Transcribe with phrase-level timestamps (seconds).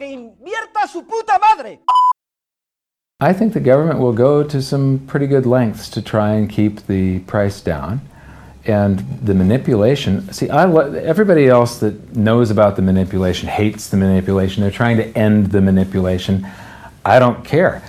[0.00, 1.78] ¡Que invierta su puta madre!
[3.20, 6.86] I think the government will go to some pretty good lengths to try and keep
[6.86, 8.00] the price down.
[8.64, 10.64] And the manipulation, see, I,
[11.00, 14.62] everybody else that knows about the manipulation hates the manipulation.
[14.62, 16.46] They're trying to end the manipulation.
[17.04, 17.82] I don't care.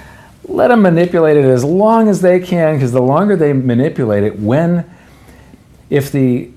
[0.44, 4.38] Let them manipulate it as long as they can, because the longer they manipulate it,
[4.38, 4.84] when,
[5.90, 6.52] if the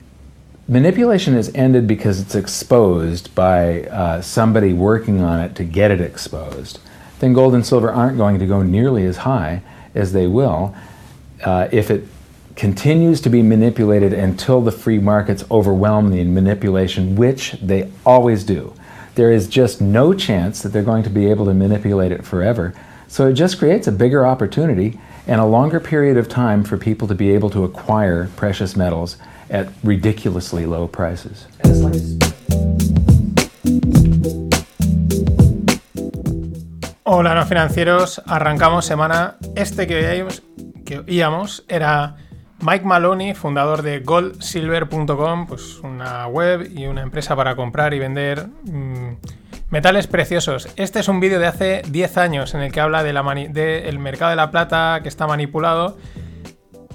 [0.69, 6.01] manipulation is ended because it's exposed by uh, somebody working on it to get it
[6.01, 6.79] exposed,
[7.21, 9.63] then gold and silver aren't going to go nearly as high
[9.95, 10.75] as they will
[11.45, 12.05] uh, if it
[12.57, 18.73] continues to be manipulated until the free markets overwhelm the manipulation, which they always do.
[19.17, 22.75] There is just no chance that they're going to be able to manipulate it forever.
[23.09, 27.09] So it just creates a bigger opportunity and a longer period of time for people
[27.09, 29.17] to be able to acquire precious metals
[29.51, 31.49] at ridiculously low prices.
[37.07, 39.37] Hola no financieros, arrancamos semana.
[39.57, 40.43] Este que oíamos,
[40.85, 42.17] que oíamos era
[42.61, 48.47] Mike Maloney, fundador de goldsilver.com, pues una web y una empresa para comprar y vender
[48.65, 49.17] mm,
[49.69, 50.69] metales preciosos.
[50.77, 54.37] Este es un vídeo de hace 10 años en el que habla del mercado de
[54.37, 55.99] la plata que está manipulado.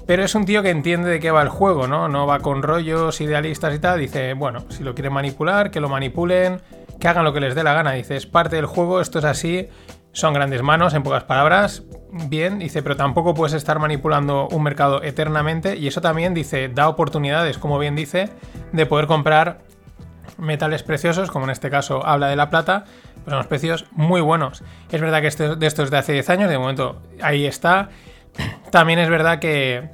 [0.06, 2.08] Pero es un tío que entiende de qué va el juego, ¿no?
[2.08, 4.00] No va con rollos idealistas y tal.
[4.00, 6.60] Dice, bueno, si lo quieren manipular, que lo manipulen,
[6.98, 7.92] que hagan lo que les dé la gana.
[7.92, 9.68] Dice, es parte del juego, esto es así,
[10.12, 11.84] son grandes manos, en pocas palabras.
[12.12, 15.76] Bien, dice, pero tampoco puedes estar manipulando un mercado eternamente.
[15.76, 18.28] Y eso también, dice, da oportunidades, como bien dice,
[18.72, 19.60] de poder comprar
[20.38, 22.84] metales preciosos, como en este caso habla de la plata,
[23.24, 24.62] pero unos precios muy buenos.
[24.90, 27.90] Es verdad que este, de esto es de hace 10 años, de momento ahí está.
[28.70, 29.90] También es verdad que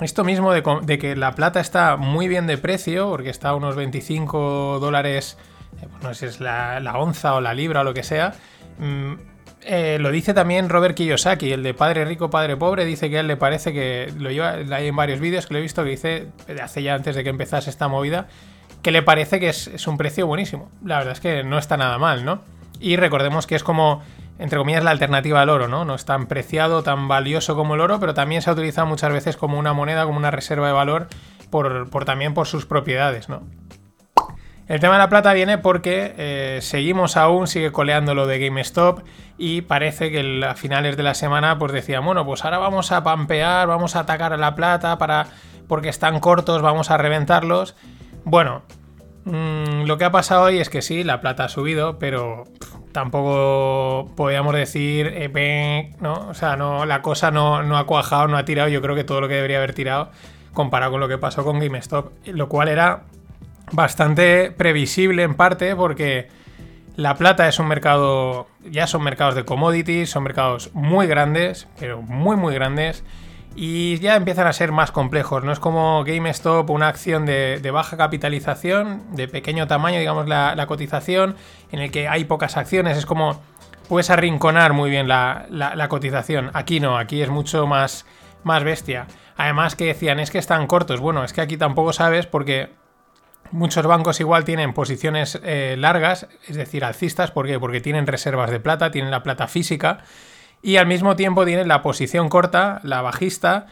[0.00, 3.74] esto mismo de, que la plata está muy bien de precio, porque está a unos
[3.74, 5.36] 25 dólares,
[5.80, 8.02] eh, pues no sé si es la, la, onza o la libra o lo que
[8.02, 8.34] sea.
[8.78, 9.14] Mm,
[9.62, 13.20] eh, lo dice también Robert Kiyosaki, el de Padre Rico, Padre Pobre, dice que a
[13.20, 15.90] él le parece que lo lleva hay en varios vídeos que lo he visto que
[15.90, 16.28] dice,
[16.62, 18.28] hace ya antes de que empezase esta movida,
[18.82, 20.70] que le parece que es, es un precio buenísimo.
[20.84, 22.42] La verdad es que no está nada mal, ¿no?
[22.78, 24.02] Y recordemos que es como
[24.38, 25.84] entre comillas, la alternativa al oro, ¿no?
[25.84, 29.12] No es tan preciado, tan valioso como el oro, pero también se ha utilizado muchas
[29.12, 31.08] veces como una moneda, como una reserva de valor,
[31.50, 33.42] por, por también por sus propiedades, ¿no?
[34.68, 39.00] El tema de la plata viene porque eh, seguimos aún, sigue coleando lo de GameStop
[39.38, 43.02] y parece que a finales de la semana pues decían, bueno, pues ahora vamos a
[43.02, 45.28] pampear, vamos a atacar a la plata para
[45.68, 47.76] porque están cortos, vamos a reventarlos.
[48.24, 48.62] Bueno,
[49.24, 52.44] mmm, lo que ha pasado hoy es que sí, la plata ha subido, pero
[52.92, 56.28] tampoco podríamos decir, eh, ¿no?
[56.28, 59.04] O sea, no, la cosa no, no, ha cuajado, no ha tirado, yo creo que
[59.04, 60.10] todo lo que debería haber tirado
[60.52, 63.02] comparado con lo que pasó con GameStop, lo cual era
[63.70, 66.28] bastante previsible en parte porque
[66.96, 72.02] la plata es un mercado, ya son mercados de commodities, son mercados muy grandes, pero
[72.02, 73.04] muy muy grandes.
[73.60, 77.96] Y ya empiezan a ser más complejos, no es como GameStop, una acción de, baja
[77.96, 81.34] capitalización, de pequeño tamaño, digamos, la, cotización,
[81.72, 83.42] en el que hay pocas acciones, es como
[83.88, 86.52] puedes arrinconar muy bien la, cotización.
[86.54, 88.06] Aquí no, aquí es mucho más,
[88.44, 89.08] más bestia.
[89.36, 91.00] Además que decían, es que están cortos.
[91.00, 92.70] Bueno, es que aquí tampoco sabes porque
[93.50, 97.58] muchos bancos igual tienen posiciones eh, largas, es decir, alcistas, ¿por qué?
[97.58, 100.04] Porque tienen reservas de plata, tienen la plata física
[100.62, 103.66] y al mismo tiempo tienen la posición corta, la bajista,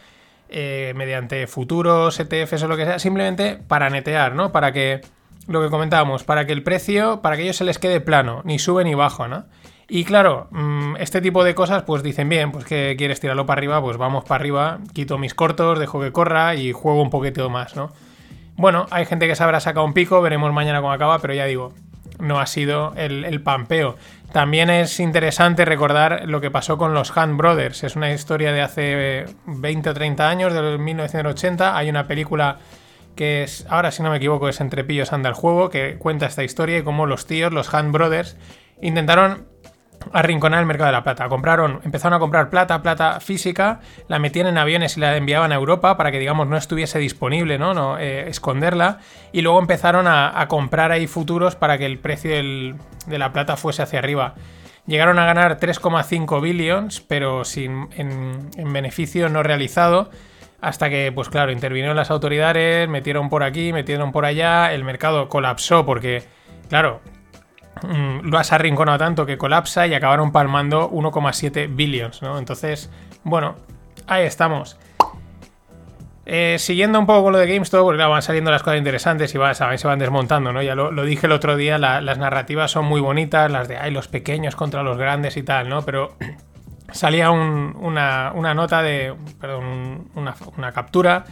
[0.49, 4.51] eh, mediante futuros, ETFs o lo que sea, simplemente para netear, ¿no?
[4.51, 5.01] Para que,
[5.47, 8.57] lo que comentábamos, para que el precio, para que ellos se les quede plano, ni
[8.59, 9.45] sube ni bajo, ¿no?
[9.89, 10.49] Y claro,
[10.99, 14.25] este tipo de cosas, pues dicen, bien, pues que quieres tirarlo para arriba, pues vamos
[14.25, 17.93] para arriba, quito mis cortos, dejo que corra y juego un poquito más, ¿no?
[18.57, 21.45] Bueno, hay gente que se habrá sacado un pico, veremos mañana cómo acaba, pero ya
[21.45, 21.73] digo,
[22.19, 23.95] no ha sido el, el, pampeo.
[24.31, 27.83] También es interesante recordar lo que pasó con los Hunt Brothers.
[27.83, 31.77] Es una historia de hace 20 o 30 años, de 1980.
[31.77, 32.59] Hay una película
[33.15, 36.25] que es, ahora si no me equivoco, es Entre pillos anda el juego, que cuenta
[36.25, 38.37] esta historia y cómo los tíos, los Hunt Brothers,
[38.81, 39.47] intentaron
[40.13, 41.27] arrinconar el mercado de la plata.
[41.29, 45.55] Compraron, empezaron a comprar plata, plata física, la metían en aviones y la enviaban a
[45.55, 47.73] Europa para que, digamos, no estuviese disponible, ¿no?
[47.73, 48.99] no eh, esconderla.
[49.31, 53.83] Y luego empezaron a, comprar ahí futuros para que el precio de la plata fuese
[53.83, 54.35] hacia arriba.
[54.85, 60.09] llegaron a ganar 3,5 billions, pero sin, en, en beneficio no realizado
[60.61, 65.29] hasta que, pues claro, intervinieron las autoridades, metieron por aquí, metieron por allá, el mercado
[65.29, 66.23] colapsó porque,
[66.69, 67.01] claro,
[68.23, 72.37] lo has arrinconado tanto que colapsa y acabaron palmando 1,7 billions, ¿no?
[72.39, 72.89] Entonces,
[73.23, 73.55] bueno,
[74.07, 74.77] ahí estamos.
[76.29, 79.29] Eh, siguiendo un poco con lo de GameStop, porque claro, van saliendo las cosas interesantes
[79.33, 79.37] y
[79.77, 80.61] se van desmontando, ¿no?
[80.61, 83.91] Ya lo, dije el otro día, la- las narrativas son muy bonitas, las de ay,
[83.91, 85.83] los pequeños contra los grandes y tal, ¿no?
[85.83, 86.17] Pero
[86.91, 89.15] salía un- una, nota de.
[89.39, 91.23] Perdón, un- una, una captura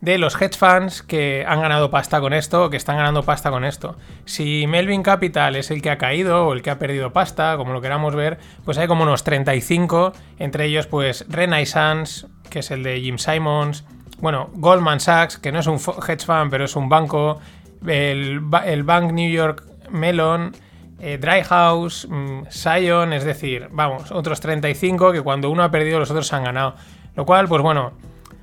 [0.00, 3.50] de los hedge funds que han ganado pasta con esto o que están ganando pasta
[3.50, 3.96] con esto.
[4.24, 7.72] Si Melvin Capital es el que ha caído o el que ha perdido pasta, como
[7.72, 12.82] lo queramos ver, pues hay como unos 35, entre ellos pues Renaissance, que es el
[12.82, 13.84] de Jim Simons,
[14.18, 17.38] bueno, Goldman Sachs, que no es un hedge fund, pero es un banco,
[17.86, 20.52] el, el Bank New York Mellon,
[20.98, 25.98] eh, Dry House, mm, Zion, es decir, vamos, otros 35 que cuando uno ha perdido
[25.98, 26.74] los otros han ganado.
[27.14, 27.92] Lo cual, pues bueno,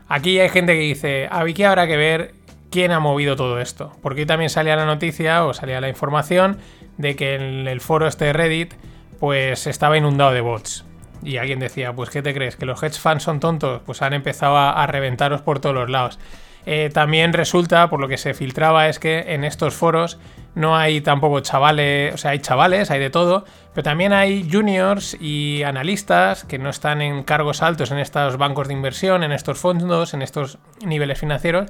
[0.08, 2.36] aquí hay gente que dice, aquí habrá que ver
[2.70, 3.92] quién ha movido todo esto.
[4.02, 6.58] Porque también salía la noticia o salía la información
[6.98, 8.74] de que en el foro este de Reddit
[9.20, 10.86] pues estaba inundado de bots.
[11.22, 12.56] Y alguien decía, pues ¿qué te crees?
[12.56, 13.82] ¿Que los hedge funds son tontos?
[13.86, 16.20] Pues han empezado a reventaros por todos los lados.
[16.66, 20.20] Eh, también resulta, por lo que se filtraba, es que en estos foros
[20.56, 25.18] no hay tampoco chavales, o sea, hay chavales, hay de todo, pero también hay juniors
[25.20, 29.58] y analistas que no están en cargos altos en estos bancos de inversión, en estos
[29.58, 31.70] fondos, en estos niveles financieros,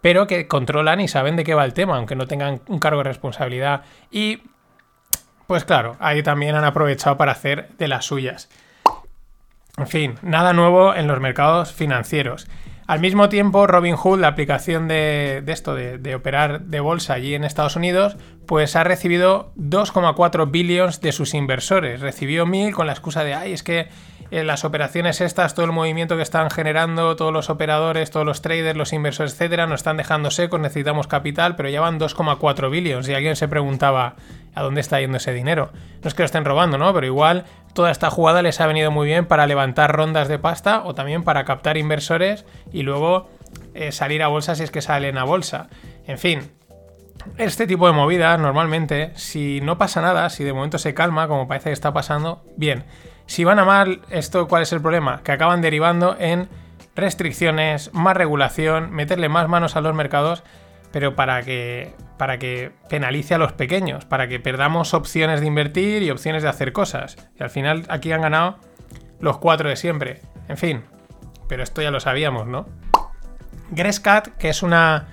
[0.00, 2.98] pero que controlan y saben de qué va el tema, aunque no tengan un cargo
[2.98, 3.82] de responsabilidad.
[4.10, 4.42] Y,
[5.46, 8.48] pues claro, ahí también han aprovechado para hacer de las suyas.
[9.78, 12.48] En fin, nada nuevo en los mercados financieros.
[12.86, 17.42] Al mismo tiempo, Robinhood, la aplicación de, esto, de, de operar de bolsa allí en
[17.42, 18.16] Estados Unidos,
[18.46, 22.00] pues ha recibido 2,4 billions de sus inversores.
[22.00, 23.88] Recibió mil con la excusa de, ay, es que
[24.30, 28.42] eh, las operaciones estas, todo el movimiento que están generando, todos los operadores, todos los
[28.42, 33.08] traders, los inversores, etcétera, nos están dejando secos, necesitamos capital, pero ya van 2,4 billions.
[33.08, 34.16] Y alguien se preguntaba,
[34.54, 35.70] ¿a dónde está yendo ese dinero?
[36.02, 36.92] No es que lo estén robando, ¿no?
[36.92, 37.44] Pero igual
[37.76, 41.22] toda esta jugada les ha venido muy bien para levantar rondas de pasta o también
[41.22, 43.28] para captar inversores y luego
[43.74, 45.68] eh, salir a bolsa si es que salen a bolsa.
[46.06, 46.50] En fin,
[47.36, 51.46] este tipo de movidas normalmente, si no pasa nada, si de momento se calma, como
[51.46, 52.84] parece que está pasando, bien.
[53.26, 55.20] Si van a mal, esto ¿cuál es el problema?
[55.22, 56.48] Que acaban derivando en
[56.94, 60.44] restricciones, más regulación, meterle más manos a los mercados,
[60.96, 66.02] pero para que para que penalice a los pequeños, para que perdamos opciones de invertir
[66.02, 67.18] y opciones de hacer cosas.
[67.38, 68.56] Y al final aquí han ganado
[69.20, 70.22] los cuatro de siempre.
[70.48, 70.84] En fin,
[71.48, 72.66] pero esto ya lo sabíamos, ¿no?
[73.72, 75.08] Grescat, que es una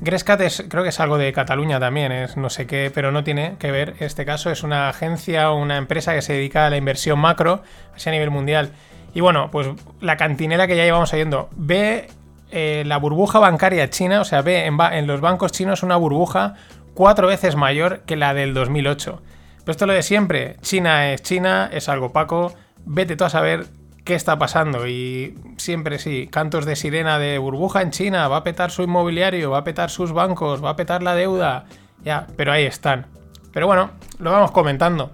[0.00, 3.24] Grescat es, creo que es algo de Cataluña también, es no sé qué, pero no
[3.24, 3.96] tiene que ver.
[3.98, 7.64] Este caso es una agencia o una empresa que se dedica a la inversión macro,
[7.96, 8.70] así a nivel mundial.
[9.12, 9.66] Y bueno, pues
[10.00, 12.06] la cantinela que ya llevamos oyendo, ve
[12.52, 16.54] eh, la burbuja bancaria china, o sea, ve en, en los bancos chinos una burbuja
[16.94, 19.22] cuatro veces mayor que la del 2008.
[19.58, 22.52] Pero esto es lo de siempre, China es China, es algo opaco,
[22.84, 23.66] vete tú a saber
[24.04, 28.44] qué está pasando y siempre sí, cantos de sirena de burbuja en China, va a
[28.44, 31.66] petar su inmobiliario, va a petar sus bancos, va a petar la deuda,
[32.02, 33.06] ya, pero ahí están.
[33.52, 35.10] Pero bueno, lo vamos comentando.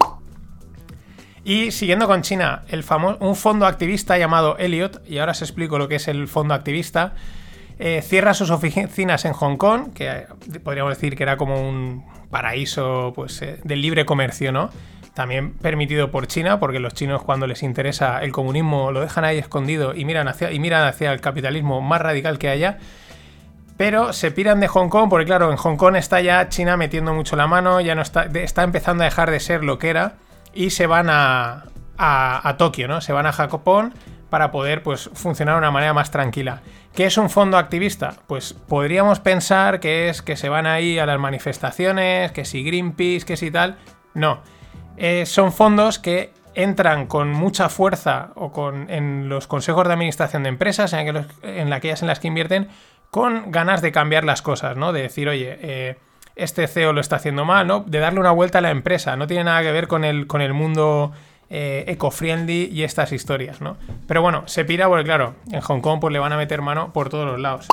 [1.46, 2.62] Y siguiendo con China,
[3.20, 7.12] un fondo activista llamado Elliot, y ahora os explico lo que es el fondo activista,
[7.78, 10.26] eh, cierra sus oficinas en Hong Kong, que eh,
[10.64, 14.70] podríamos decir que era como un paraíso pues, eh, del libre comercio, ¿no?
[15.14, 19.38] También permitido por China, porque los chinos cuando les interesa el comunismo lo dejan ahí
[19.38, 22.78] escondido y miran hacia, y miran hacia el capitalismo más radical que haya.
[23.76, 27.14] Pero se piran de Hong Kong, porque claro, en Hong Kong está ya China metiendo
[27.14, 30.14] mucho la mano, ya no está, está empezando a dejar de ser lo que era,
[30.56, 31.66] y se van a,
[31.98, 33.00] a, Tokio, ¿no?
[33.00, 33.94] Se van a Japón
[34.30, 36.62] para poder pues, funcionar de una manera más tranquila.
[36.94, 38.14] ¿Qué es un fondo activista?
[38.26, 43.24] Pues podríamos pensar que es que se van ahí a las manifestaciones, que si Greenpeace,
[43.26, 43.76] que si tal.
[44.14, 44.40] No.
[44.96, 50.42] Eh, son fondos que entran con mucha fuerza o con, en los consejos de administración
[50.42, 52.68] de empresas, en, aquellos- en aquellas en las que invierten,
[53.10, 54.92] con ganas de cambiar las cosas, ¿no?
[54.92, 55.98] De decir, oye, eh,
[56.36, 57.80] este CEO lo está haciendo mal, ¿no?
[57.80, 59.16] De darle una vuelta a la empresa.
[59.16, 61.12] No tiene nada que ver con el, con el mundo
[61.48, 63.78] eh, eco-friendly y estas historias, ¿no?
[64.06, 66.92] Pero bueno, se pira porque, claro, en Hong Kong pues le van a meter mano
[66.92, 67.66] por todos los lados.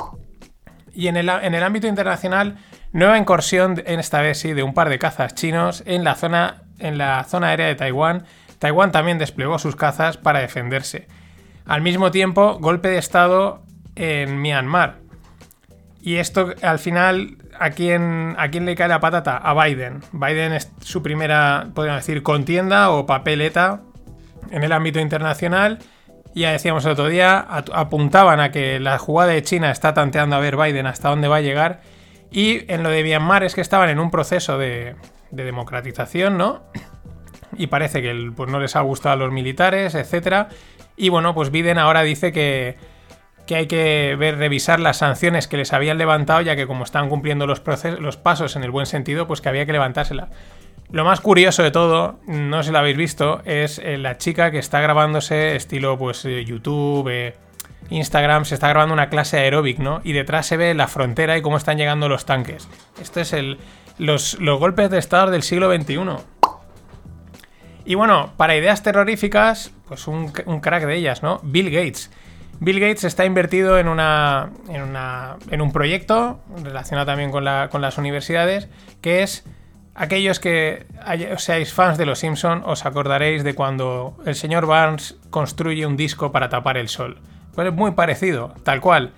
[0.93, 2.57] Y en el, en el ámbito internacional,
[2.93, 6.63] nueva incursión, en esta vez sí, de un par de cazas chinos en la zona,
[6.79, 8.23] en la zona aérea de Taiwán.
[8.59, 11.07] Taiwán también desplegó sus cazas para defenderse.
[11.65, 13.63] Al mismo tiempo, golpe de estado
[13.95, 14.99] en Myanmar.
[16.01, 19.37] Y esto al final ¿a quién, ¿a quién le cae la patata?
[19.37, 20.01] A Biden.
[20.11, 23.81] Biden es su primera, podríamos decir, contienda o papeleta
[24.51, 25.79] en el ámbito internacional.
[26.35, 30.39] Ya decíamos el otro día, apuntaban a que la jugada de China está tanteando a
[30.39, 31.81] ver Biden hasta dónde va a llegar.
[32.31, 34.95] Y en lo de Myanmar es que estaban en un proceso de,
[35.29, 36.63] democratización, ¿no?
[37.55, 40.47] Y parece que pues, no les ha gustado a los militares, etc.
[40.97, 42.77] Y bueno, pues Biden ahora dice que,
[43.45, 47.09] que hay que ver, revisar las sanciones que les habían levantado, ya que como están
[47.09, 50.29] cumpliendo los, pasos en el buen sentido, pues que había que levantárselas.
[50.89, 54.51] Lo más curioso de todo, no sé si lo habéis visto, es eh, la chica
[54.51, 57.35] que está grabándose estilo pues eh, YouTube, eh,
[57.89, 60.01] Instagram, se está grabando una clase aeróbic, ¿no?
[60.03, 62.67] Y detrás se ve la frontera y cómo están llegando los tanques.
[63.01, 63.35] Esto es
[63.97, 65.99] los, golpes de estado del siglo XXI.
[67.85, 71.39] Y bueno, para ideas terroríficas, pues un, crack de ellas, ¿no?
[71.43, 72.09] Bill Gates.
[72.59, 78.69] Bill Gates está invertido en, un proyecto relacionado también con, la, con las universidades,
[79.01, 79.43] que es
[79.95, 80.87] Aquellos que
[81.37, 86.31] seáis fans de Los Simpson os acordaréis de cuando el señor Barnes construye un disco
[86.31, 87.19] para tapar el sol.
[87.53, 89.13] Pues es muy parecido, tal cual.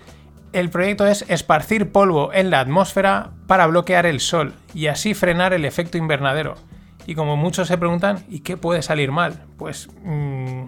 [0.51, 5.53] El proyecto es esparcir polvo en la atmósfera para bloquear el sol y así frenar
[5.53, 6.55] el efecto invernadero.
[7.07, 9.43] Y como muchos se preguntan, ¿y qué puede salir mal?
[9.57, 10.65] Pues, mm,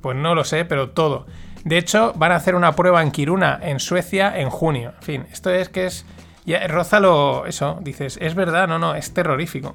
[0.00, 1.26] pues no lo sé, pero todo.
[1.64, 4.92] De hecho, van a hacer una prueba en Kiruna, en Suecia, en junio.
[4.98, 6.06] En fin, esto es que es
[6.46, 9.74] y Rózalo, eso, dices, es verdad, no, no, es terrorífico.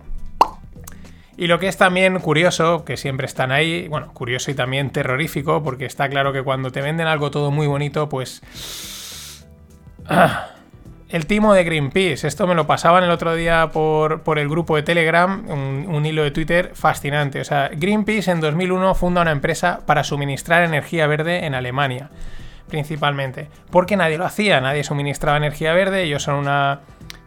[1.36, 5.64] Y lo que es también curioso, que siempre están ahí, bueno, curioso y también terrorífico,
[5.64, 8.42] porque está claro que cuando te venden algo todo muy bonito, pues...
[10.12, 10.56] Ah,
[11.10, 14.84] el timo de Greenpeace, esto me lo pasaban el otro día por, el grupo de
[14.84, 17.42] Telegram, un, hilo de Twitter fascinante.
[17.42, 22.10] O sea, Greenpeace en 2001 funda una empresa para suministrar energía verde en Alemania
[22.70, 23.50] principalmente.
[23.72, 26.82] Porque nadie lo hacía, nadie suministraba energía verde, ellos son una,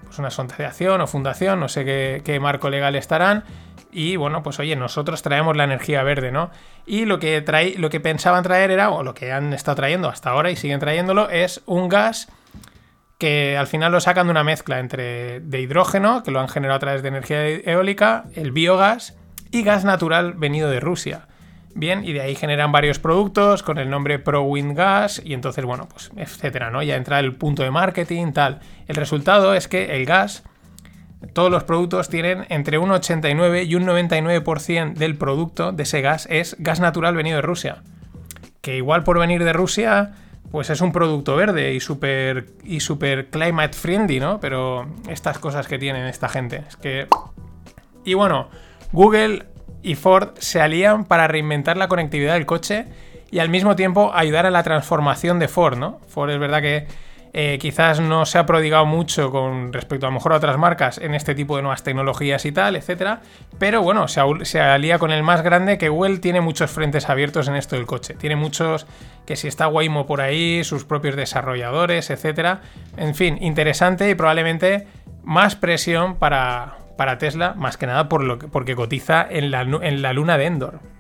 [0.05, 3.45] pues una asociación o fundación, no sé qué, marco legal estarán.
[3.91, 6.51] Y bueno, pues oye, nosotros traemos la energía verde, ¿no?
[6.87, 10.09] Y lo que, trae, lo que pensaban traer era, o lo que han estado trayendo
[10.09, 12.29] hasta ahora y siguen trayéndolo, es un gas
[13.23, 16.79] que al final lo sacan de una mezcla entre de hidrógeno, que lo han generado
[16.79, 19.17] a través de energía eólica, el biogás
[19.53, 21.29] y gas natural venido de Rusia.
[21.73, 25.65] Bien, y de ahí generan varios productos con el nombre Pro Wind Gas y entonces,
[25.65, 26.83] bueno, pues etcétera, ¿no?
[26.83, 28.59] Ya entra el punto de marketing, tal.
[28.89, 30.43] El resultado es que el gas,
[31.33, 36.27] todos los productos tienen entre un 89 y un 99% del producto de ese gas
[36.29, 37.85] es gas natural venido de Rusia.
[38.63, 40.11] Que igual por venir de Rusia,
[40.51, 44.41] pues es un producto verde y súper y super climate friendly, ¿no?
[44.41, 47.07] Pero estas cosas que tienen esta gente, es que...
[48.05, 48.49] Y bueno,
[48.93, 49.47] Google
[49.83, 52.87] y Ford se alían para reinventar la conectividad del coche
[53.31, 56.01] y al mismo tiempo ayudar a la transformación de Ford, ¿no?
[56.09, 56.87] Ford es verdad que
[57.35, 60.99] eh, quizás no se ha prodigado mucho con respecto a lo mejor a otras marcas
[60.99, 63.23] en este tipo de nuevas tecnologías y tal, etcétera.
[63.59, 67.57] Pero bueno, se, alía con el más grande que Well tiene muchos frentes abiertos en
[67.57, 68.15] esto del coche.
[68.15, 68.87] Tiene muchos
[69.25, 72.61] que si está Waymo por ahí, sus propios desarrolladores, etcétera.
[72.99, 74.87] En fin, interesante y probablemente
[75.23, 79.63] más presión para, para Tesla, más que nada por lo que, porque cotiza en la,
[79.63, 80.92] en la luna de Endor.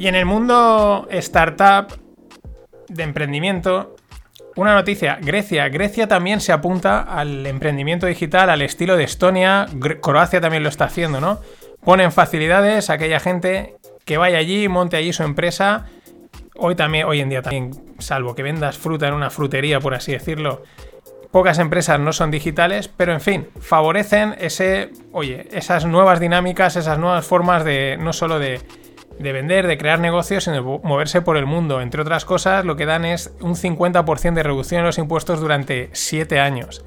[0.00, 1.92] Y en el mundo startup
[2.88, 3.96] de emprendimiento,
[4.56, 5.68] una noticia, Grecia.
[5.68, 9.66] Grecia también se apunta al emprendimiento digital al estilo de Estonia,
[10.00, 11.40] Croacia también lo está haciendo, ¿no?
[11.84, 13.74] Ponen facilidades a aquella gente
[14.06, 15.84] que vaya allí, monte allí su empresa
[16.56, 20.12] Hoy también, hoy en día también, salvo que vendas fruta en una frutería, por así
[20.12, 20.62] decirlo,
[21.30, 26.98] pocas empresas no son digitales, pero en fin, favorecen ese, oye, esas nuevas dinámicas, esas
[26.98, 28.60] nuevas formas de no solo de,
[29.20, 31.82] de vender, de crear negocios, sino de moverse por el mundo.
[31.82, 35.90] Entre otras cosas, lo que dan es un 50% de reducción en los impuestos durante
[35.92, 36.84] 7 años.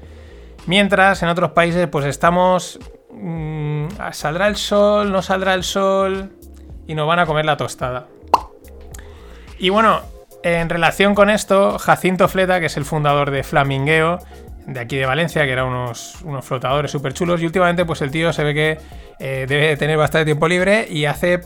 [0.66, 2.80] Mientras en otros países, pues estamos.
[3.12, 5.12] Mm, ¿Saldrá el sol?
[5.12, 6.32] ¿No saldrá el sol?
[6.88, 8.08] Y nos van a comer la tostada.
[9.58, 10.00] Y bueno,
[10.42, 14.18] en relación con esto, Jacinto Fleta, que es el fundador de Flamingueo,
[14.66, 18.10] de aquí de Valencia, que eran unos, unos flotadores súper chulos, y últimamente pues el
[18.10, 18.78] tío se ve que
[19.20, 21.40] eh, debe tener bastante tiempo libre y hace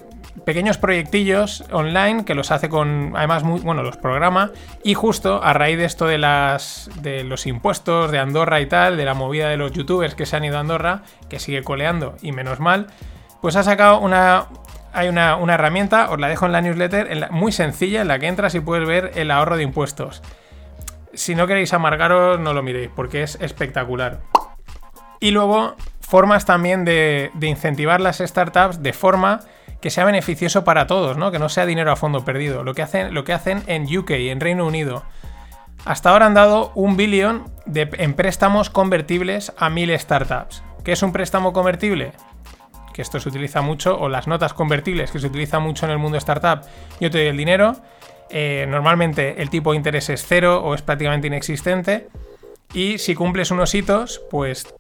[0.45, 4.51] pequeños proyectillos online que los hace con, además, muy, bueno, los programa
[4.83, 8.97] y justo a raíz de esto de, las, de los impuestos de Andorra y tal,
[8.97, 12.17] de la movida de los youtubers que se han ido a Andorra, que sigue coleando
[12.23, 12.89] y menos mal,
[13.41, 14.47] pues ha sacado una,
[14.93, 18.55] hay una, herramienta, os la dejo en la newsletter, muy sencilla, en la que entras
[18.55, 20.23] y puedes ver el ahorro de impuestos.
[21.15, 24.21] Si no queréis amargaros, no lo miréis, porque es espectacular.
[25.21, 29.41] Y luego, formas también de, incentivar las startups de forma
[29.81, 31.31] que sea beneficioso para todos, ¿no?
[31.31, 32.65] Que no sea dinero a fondo perdido.
[32.65, 35.05] Lo que hacen, lo que hacen en UK, en Reino Unido.
[35.85, 40.63] Hasta ahora han dado un billón de, en préstamos convertibles a mil startups.
[40.85, 42.13] ¿Qué es un préstamo convertible?
[42.93, 45.99] Que esto se utiliza mucho, o las notas convertibles, que se utiliza mucho en el
[45.99, 46.67] mundo startup.
[47.01, 47.77] Yo te doy el dinero,
[48.31, 52.09] eh, normalmente el tipo de interés es cero o es prácticamente inexistente.
[52.75, 54.75] Y si cumples unos hitos, pues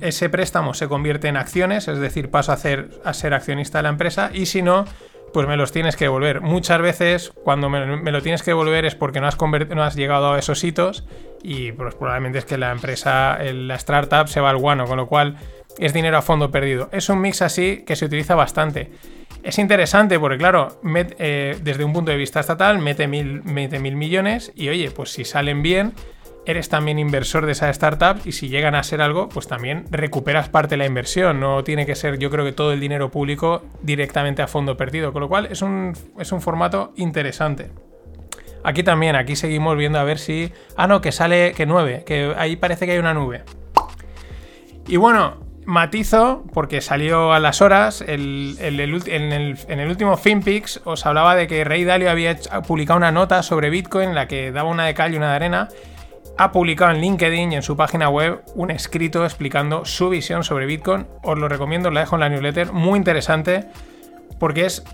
[0.00, 4.30] ese préstamo se convierte en acciones, es decir, paso a, ser accionista de la empresa.
[4.32, 4.84] Y si no,
[5.32, 6.40] pues me los tienes que devolver.
[6.40, 10.32] Muchas veces cuando me, lo tienes que devolver es porque no has, no has llegado
[10.32, 11.04] a esos hitos
[11.42, 15.06] y pues probablemente es que la empresa, la startup se va al guano, con lo
[15.06, 15.36] cual
[15.78, 16.88] es dinero a fondo perdido.
[16.92, 18.90] Es un mix así que se utiliza bastante.
[19.42, 20.80] Es interesante porque, claro,
[21.18, 25.10] eh, desde un punto de vista estatal, mete mil, mete mil millones y, oye, pues
[25.12, 25.92] si salen bien,
[26.46, 30.48] eres también inversor de esa startup y si llegan a ser algo, pues también recuperas
[30.48, 31.40] parte de la inversión.
[31.40, 35.12] No tiene que ser, yo creo que todo el dinero público directamente a fondo perdido.
[35.12, 37.70] Con lo cual es un, es un formato interesante.
[38.64, 40.52] Aquí también, aquí seguimos viendo a ver si...
[40.76, 43.44] Ah, no, que sale, que 9, que ahí parece que hay una nube.
[44.88, 45.36] Y bueno,
[45.66, 49.32] matizo, porque salió a las horas, en, el, en,
[49.80, 52.36] el, último FinPix os hablaba de que Rey Dalio había
[52.66, 55.36] publicado una nota sobre Bitcoin en la que daba una de cal y una de
[55.36, 55.68] arena
[56.38, 60.66] ha publicado en LinkedIn y en su página web un escrito explicando su visión sobre
[60.66, 61.06] Bitcoin.
[61.22, 62.72] Os lo recomiendo, os la dejo en la newsletter.
[62.72, 63.64] Muy interesante
[64.38, 64.84] porque es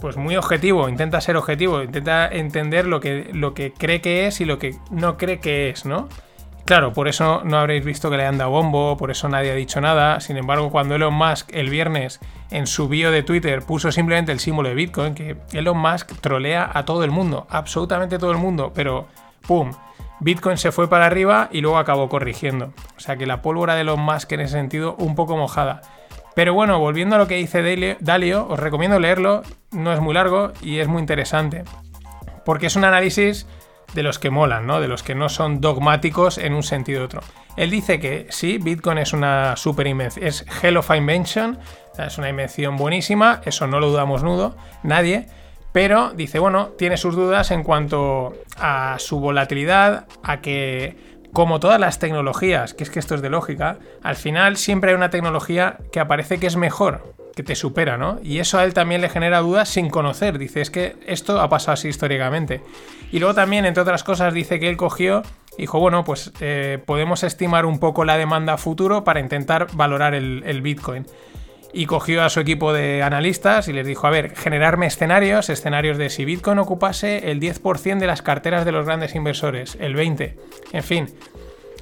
[0.00, 4.40] pues muy objetivo, intenta ser objetivo, intenta entender lo que, lo que cree que es
[4.40, 6.08] y lo que no cree que es, ¿no?
[6.66, 9.54] Claro, por eso no habréis visto que le han dado bombo, por eso nadie ha
[9.54, 10.20] dicho nada.
[10.20, 12.20] Sin embargo, cuando Elon Musk el viernes
[12.50, 16.70] en su bio de Twitter puso simplemente el símbolo de Bitcoin, que Elon Musk trolea
[16.72, 19.08] a todo el mundo, absolutamente todo el mundo, pero
[19.46, 19.72] ¡pum!
[20.20, 22.72] Bitcoin se fue para arriba y luego acabó corrigiendo.
[22.96, 25.82] O sea que la pólvora de los Musk en ese sentido un poco mojada.
[26.34, 30.52] Pero bueno, volviendo a lo que dice Dalio, os recomiendo leerlo, no es muy largo
[30.62, 31.64] y es muy interesante.
[32.44, 33.46] Porque es un análisis
[33.94, 34.80] de los que molan, ¿no?
[34.80, 37.20] De los que no son dogmáticos en un sentido u otro.
[37.56, 41.58] Él dice que sí, Bitcoin es una super invención, es hell of invention,
[41.96, 45.28] es una invención buenísima, eso no lo dudamos nudo, nadie,
[45.74, 51.80] pero dice, bueno, tiene sus dudas en cuanto a su volatilidad, a que, como todas
[51.80, 55.78] las tecnologías, que es que esto es de lógica, al final siempre hay una tecnología
[55.90, 58.20] que aparece que es mejor, que te supera, ¿no?
[58.22, 60.38] Y eso a él también le genera dudas sin conocer.
[60.38, 62.62] Dice, es que esto ha pasado así históricamente.
[63.10, 65.22] Y luego también, entre otras cosas, dice que él cogió
[65.58, 70.62] dijo, bueno, pues eh, podemos estimar un poco la demanda futuro para intentar valorar el
[70.62, 71.04] Bitcoin
[71.74, 75.98] y cogió a su equipo de analistas y les dijo, a ver, generarme escenarios, escenarios
[75.98, 80.34] de si Bitcoin ocupase el 10% de las carteras de los grandes inversores, el 20%,
[80.72, 81.06] en fin.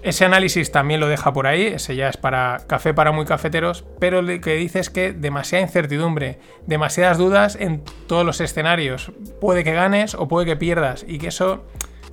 [0.02, 3.84] Ese análisis también lo deja por ahí, ese ya es para café para muy cafeteros,
[4.00, 9.12] pero lo que dice es que demasiada incertidumbre, demasiadas dudas en todos los escenarios.
[9.40, 11.64] Puede que ganes o puede que pierdas y que eso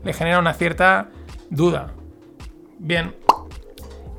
[0.04, 1.10] le genera una cierta
[1.50, 1.94] duda.
[2.78, 3.16] Bien,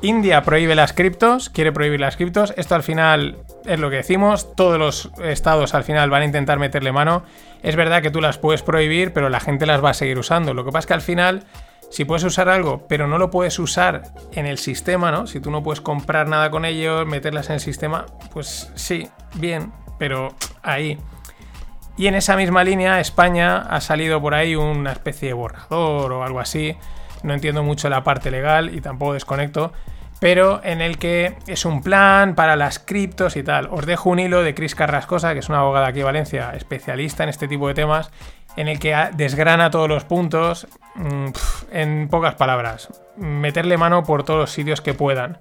[0.02, 2.54] India prohíbe las criptos, quiere prohibir las criptos.
[2.56, 4.54] Esto al final es lo que decimos.
[4.54, 7.22] Todos los estados al final van a intentar meterle mano.
[7.62, 10.54] Es verdad que tú las puedes prohibir, pero la gente las va a seguir usando.
[10.54, 11.44] Lo que pasa es que al final,
[11.90, 15.26] si puedes usar algo, pero no lo puedes usar en el sistema, ¿no?
[15.26, 19.72] Si tú no puedes comprar nada con ellos, meterlas en el sistema, pues sí, bien,
[19.98, 20.98] pero ahí.
[21.96, 26.24] Y en esa misma línea, España ha salido por ahí una especie de borrador o
[26.24, 26.76] algo así
[27.22, 29.72] no entiendo mucho la parte legal y tampoco desconecto,
[30.20, 33.68] pero en el que es un plan para las criptos y tal.
[33.72, 37.24] Os dejo un hilo de Cris Carrascosa, que es una abogada aquí de Valencia, especialista
[37.24, 38.10] en este tipo de temas,
[38.56, 41.28] en el que desgrana todos los puntos mm,
[41.72, 42.88] en pocas palabras.
[43.16, 45.38] Meterle mano por todos los sitios que puedan.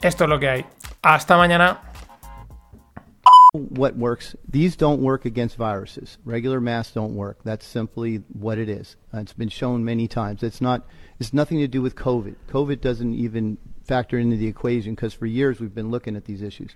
[0.00, 0.66] Esto es lo que hay.
[1.02, 1.80] Hasta mañana.
[3.54, 4.34] what works.
[4.48, 6.18] These don't work against viruses.
[6.24, 7.38] Regular masks don't work.
[7.44, 8.96] That's simply what it is.
[9.12, 10.42] It's been shown many times.
[10.42, 10.84] It's not.
[11.20, 12.34] It's nothing to do with COVID.
[12.50, 16.42] COVID doesn't even factor into the equation because for years we've been looking at these
[16.42, 16.74] issues.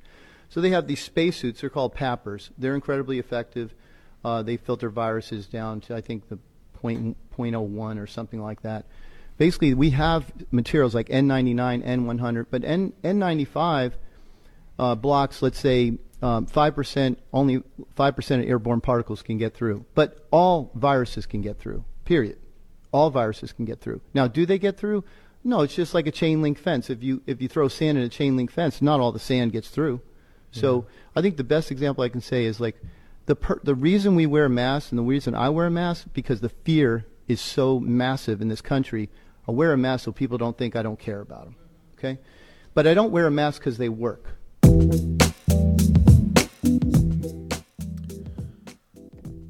[0.48, 1.60] So they have these spacesuits.
[1.60, 2.50] They're called PAPRs.
[2.56, 3.74] They're incredibly effective.
[4.24, 6.38] Uh, they filter viruses down to I think the
[6.74, 8.86] point, 0.01 or something like that.
[9.36, 13.92] Basically, we have materials like N99, N100, but N, N95
[14.78, 17.62] uh, blocks, let's say, um, 5%, only
[17.96, 19.84] 5% of airborne particles can get through.
[19.94, 22.38] But all viruses can get through, period.
[22.90, 24.00] All viruses can get through.
[24.14, 25.04] Now, do they get through?
[25.44, 26.90] No, it's just like a chain link fence.
[26.90, 29.52] If you, if you throw sand in a chain link fence, not all the sand
[29.52, 30.00] gets through.
[30.50, 31.18] So mm-hmm.
[31.18, 32.76] I think the best example I can say is like
[33.26, 36.40] the, per, the reason we wear masks and the reason I wear a mask, because
[36.40, 39.10] the fear is so massive in this country.
[39.46, 41.56] I wear a mask so people don't think I don't care about them.
[41.98, 42.18] Okay?
[42.74, 44.34] But I don't wear a mask because they work.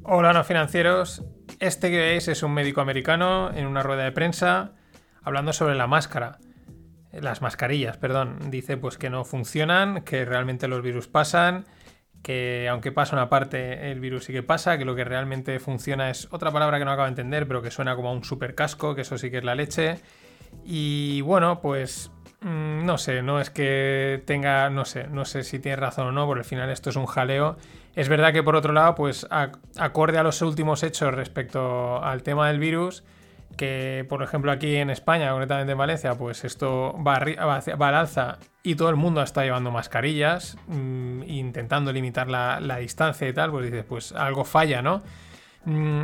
[0.03, 1.23] Hola, no financieros.
[1.59, 4.71] Este que veis es un médico americano en una rueda de prensa
[5.23, 6.39] hablando sobre la máscara.
[7.11, 8.51] Las mascarillas, perdón.
[8.51, 11.65] Dice pues que no funcionan, que realmente los virus pasan,
[12.21, 16.09] que aunque pasa una parte, el virus sí que pasa, que lo que realmente funciona
[16.09, 18.55] es otra palabra que no acabo de entender, pero que suena como a un super
[18.55, 19.99] casco, que eso sí que es la leche.
[20.63, 25.59] Y bueno, pues mm, no sé, no es que tenga, no sé, no sé si
[25.59, 27.57] tiene razón o no, porque al final esto es un jaleo.
[27.95, 32.47] Es verdad que por otro lado, pues acorde a los últimos hechos respecto al tema
[32.47, 33.03] del virus,
[33.57, 38.75] que por ejemplo aquí en España, concretamente en Valencia, pues esto va, al alza y
[38.75, 43.85] todo el mundo está llevando mascarillas, mm, intentando limitar la, distancia y tal, pues dices,
[43.87, 45.01] pues algo falla, ¿no?
[45.65, 46.03] Mm,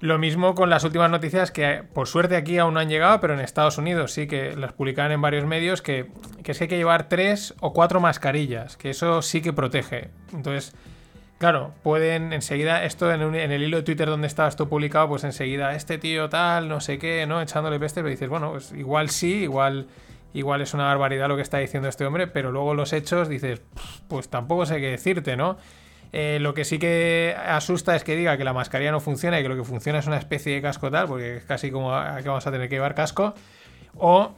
[0.00, 3.34] lo mismo con las últimas noticias que por suerte aquí aún no han llegado, pero
[3.34, 6.10] en Estados Unidos sí que las publican en varios medios, que,
[6.42, 10.10] que es que hay que llevar tres o cuatro mascarillas, que eso sí que protege.
[10.32, 10.74] Entonces,
[11.40, 15.74] claro, pueden enseguida, esto en, el hilo de Twitter donde estaba esto publicado, pues enseguida,
[15.74, 17.40] este tío tal, no sé qué, ¿no?
[17.40, 19.88] Echándole peste, pero dices, bueno, pues igual sí, igual,
[20.34, 23.62] igual es una barbaridad lo que está diciendo este hombre, pero luego los hechos dices,
[24.06, 25.56] pues tampoco sé qué decirte, ¿no?
[26.12, 29.42] Eh, lo que sí que asusta es que diga que la mascarilla no funciona y
[29.42, 31.90] que lo que funciona es una especie de casco tal, porque es casi como
[32.22, 33.32] que vamos a tener que llevar casco.
[33.96, 34.34] O,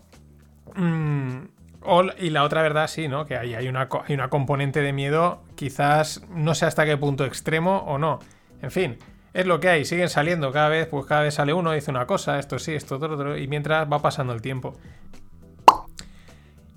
[2.18, 3.26] y la otra verdad, sí, ¿no?
[3.26, 7.24] Que hay, hay, una, hay una componente de miedo, quizás no sé hasta qué punto
[7.24, 8.20] extremo o no.
[8.60, 8.98] En fin,
[9.34, 12.06] es lo que hay, siguen saliendo cada vez, pues cada vez sale uno, dice una
[12.06, 14.76] cosa, esto sí, esto otro, otro, y mientras va pasando el tiempo.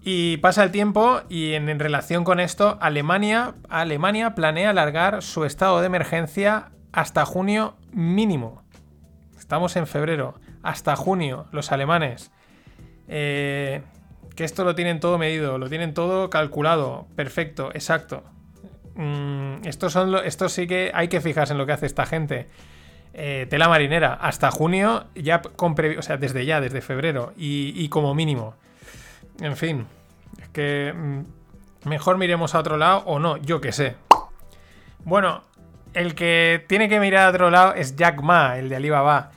[0.08, 5.80] Y pasa el tiempo y en, relación con esto, Alemania, Alemania planea alargar su estado
[5.80, 8.62] de emergencia hasta junio mínimo.
[9.36, 10.36] Estamos en febrero.
[10.62, 12.32] Hasta junio, los alemanes.
[13.08, 13.82] Eh,
[14.36, 18.24] que esto lo tienen todo medido, lo tienen todo calculado, perfecto, exacto.
[18.96, 22.48] Mm, estos son esto sí que hay que fijarse en lo que hace esta gente.
[23.14, 28.14] Eh, tela marinera, hasta junio, ya con o sea, desde ya, desde febrero, y como
[28.14, 28.56] mínimo.
[29.42, 29.86] En fin,
[30.42, 33.96] es que mm, mejor miremos a otro lado o no, yo que sé.
[35.04, 35.44] Bueno,
[35.94, 39.32] el que tiene que mirar a otro lado es Jack Ma, el de Alibaba.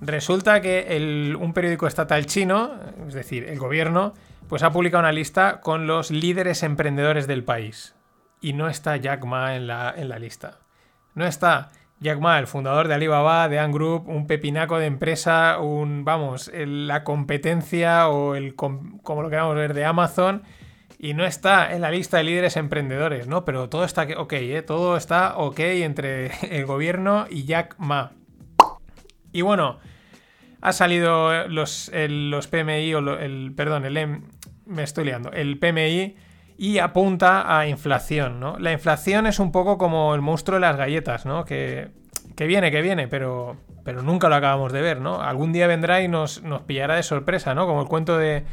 [0.00, 2.72] Resulta que un periódico estatal chino,
[3.08, 4.12] es decir, el gobierno,
[4.48, 7.94] pues ha publicado una lista con los líderes emprendedores del país.
[8.40, 10.58] Y no está Jack Ma en la, en la lista.
[11.14, 11.70] No está.
[12.00, 16.50] Jack Ma, el fundador de Alibaba, de Ant Group, un pepinaco de empresa, un, vamos,
[16.54, 20.42] la competencia o el, como lo queramos ver, de Amazon,
[20.98, 23.44] y no está en la lista de líderes emprendedores, ¿no?
[23.44, 24.62] Pero todo está ok, ¿eh?
[24.62, 28.12] Todo está ok entre el gobierno y Jack Ma.
[29.32, 29.78] Y bueno,
[30.60, 34.22] ha salido los, los PMI, o el, perdón, el,
[34.66, 36.16] me estoy liando, el PMI
[36.56, 38.58] y apunta a inflación, ¿no?
[38.58, 41.44] La inflación es un poco como el monstruo de las galletas, ¿no?
[41.44, 41.90] Que,
[42.38, 45.20] viene, que viene, pero, pero nunca lo acabamos de ver, ¿no?
[45.20, 47.66] Algún día vendrá y nos, nos pillará de sorpresa, ¿no?
[47.66, 48.44] Como el cuento de,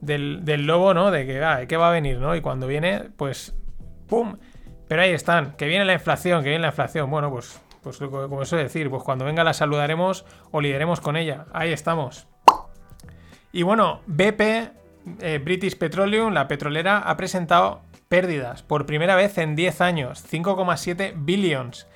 [0.00, 1.10] del, lobo, ¿no?
[1.10, 2.36] De que, ah, ¿qué va a venir, ¿no?
[2.36, 3.54] Y cuando viene, pues,
[4.08, 4.36] ¡pum!
[4.86, 7.10] Pero ahí están, que viene la inflación, que viene la inflación.
[7.10, 11.46] Bueno, pues, pues como eso decir, pues cuando venga la saludaremos o lideremos con ella.
[11.52, 12.28] Ahí estamos.
[13.52, 14.81] Y bueno, BP
[15.20, 21.14] eh, British Petroleum, la petrolera, ha presentado pérdidas por primera vez en 10 años, 5,7
[21.16, 21.86] billions.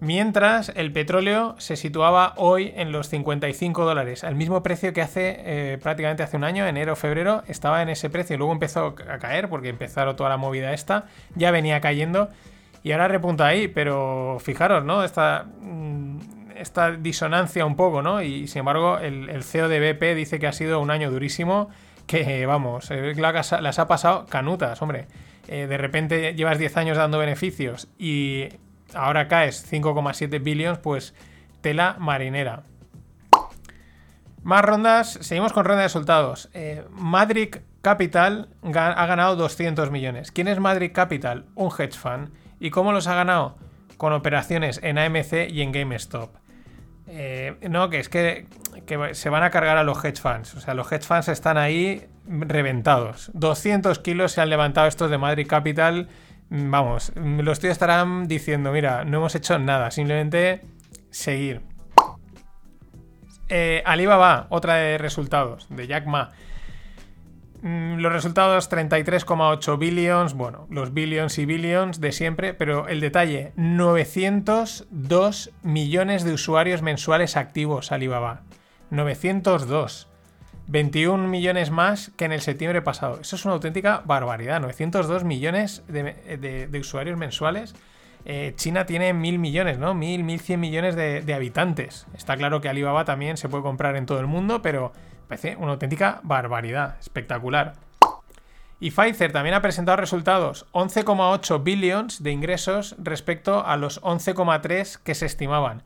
[0.00, 5.36] Mientras el petróleo se situaba hoy en los 55 dólares, al mismo precio que hace
[5.38, 8.36] eh, prácticamente hace un año, enero, febrero, estaba en ese precio.
[8.36, 12.30] Luego empezó a caer porque empezaron toda la movida esta, ya venía cayendo
[12.82, 15.04] y ahora repunta ahí, pero fijaros, ¿no?
[15.04, 16.18] Esta, mm,
[16.56, 18.22] esta disonancia un poco, ¿no?
[18.22, 21.70] Y sin embargo, el, el CEO de BP dice que ha sido un año durísimo
[22.12, 25.06] que vamos, eh, las ha pasado canutas, hombre.
[25.48, 28.48] Eh, de repente llevas 10 años dando beneficios y
[28.94, 31.14] ahora caes 5,7 billones, pues
[31.62, 32.64] tela marinera.
[34.42, 36.50] Más rondas, seguimos con ronda de resultados.
[36.52, 40.32] Eh, Madrid Capital ha ganado 200 millones.
[40.32, 41.46] ¿Quién es Madrid Capital?
[41.54, 42.30] Un hedge fund.
[42.60, 43.56] ¿Y cómo los ha ganado?
[43.96, 46.41] Con operaciones en AMC y en GameStop.
[47.14, 48.46] Eh, no, que es que,
[49.12, 50.54] se van a cargar a los hedge funds.
[50.54, 53.30] O sea, los hedge funds están ahí reventados.
[53.34, 56.08] 200 kilos se han levantado estos de Madrid Capital.
[56.48, 60.62] Vamos, los tíos estarán diciendo, mira, no hemos hecho nada, simplemente
[61.10, 61.60] seguir.
[63.50, 66.30] Eh, Alibaba, otra de resultados, de Jack Ma.
[67.62, 73.52] Mm, los resultados 33,8 billions, bueno, los billions y billions de siempre, pero el detalle,
[73.54, 78.42] 902 millones de usuarios mensuales activos Alibaba.
[78.90, 80.08] 902.
[80.66, 83.20] 21 millones más que en el septiembre pasado.
[83.20, 84.60] Eso es una auténtica barbaridad.
[84.60, 87.74] 902 millones de, usuarios mensuales.
[88.24, 89.94] eh, China tiene mil millones, ¿no?
[89.94, 92.06] Mil, mil cien millones de, de habitantes.
[92.14, 94.92] Está claro que Alibaba también se puede comprar en todo el mundo, pero
[95.28, 97.74] parece una auténtica barbaridad, espectacular.
[98.80, 105.14] Y Pfizer también ha presentado resultados, 11,8 billions de ingresos respecto a los 11,3 que
[105.14, 105.84] se estimaban.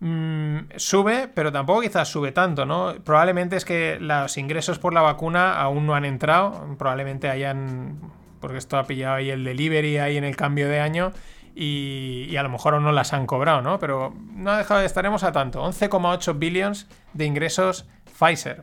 [0.00, 2.94] Mm, sube, pero tampoco quizás sube tanto, ¿no?
[3.04, 7.98] Probablemente es que los ingresos por la vacuna aún no han entrado, probablemente hayan,
[8.40, 11.12] porque esto ha pillado ahí el delivery ahí en el cambio de año
[11.54, 13.80] y, y a lo mejor aún no las han cobrado, ¿no?
[13.80, 17.86] Pero no ha dejado de estaremos a tanto, 11,8 billions de ingresos
[18.18, 18.62] Pfizer.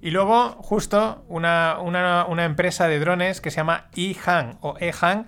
[0.00, 5.26] Y luego, justo, una, una- empresa de drones que se llama EHang o EHang,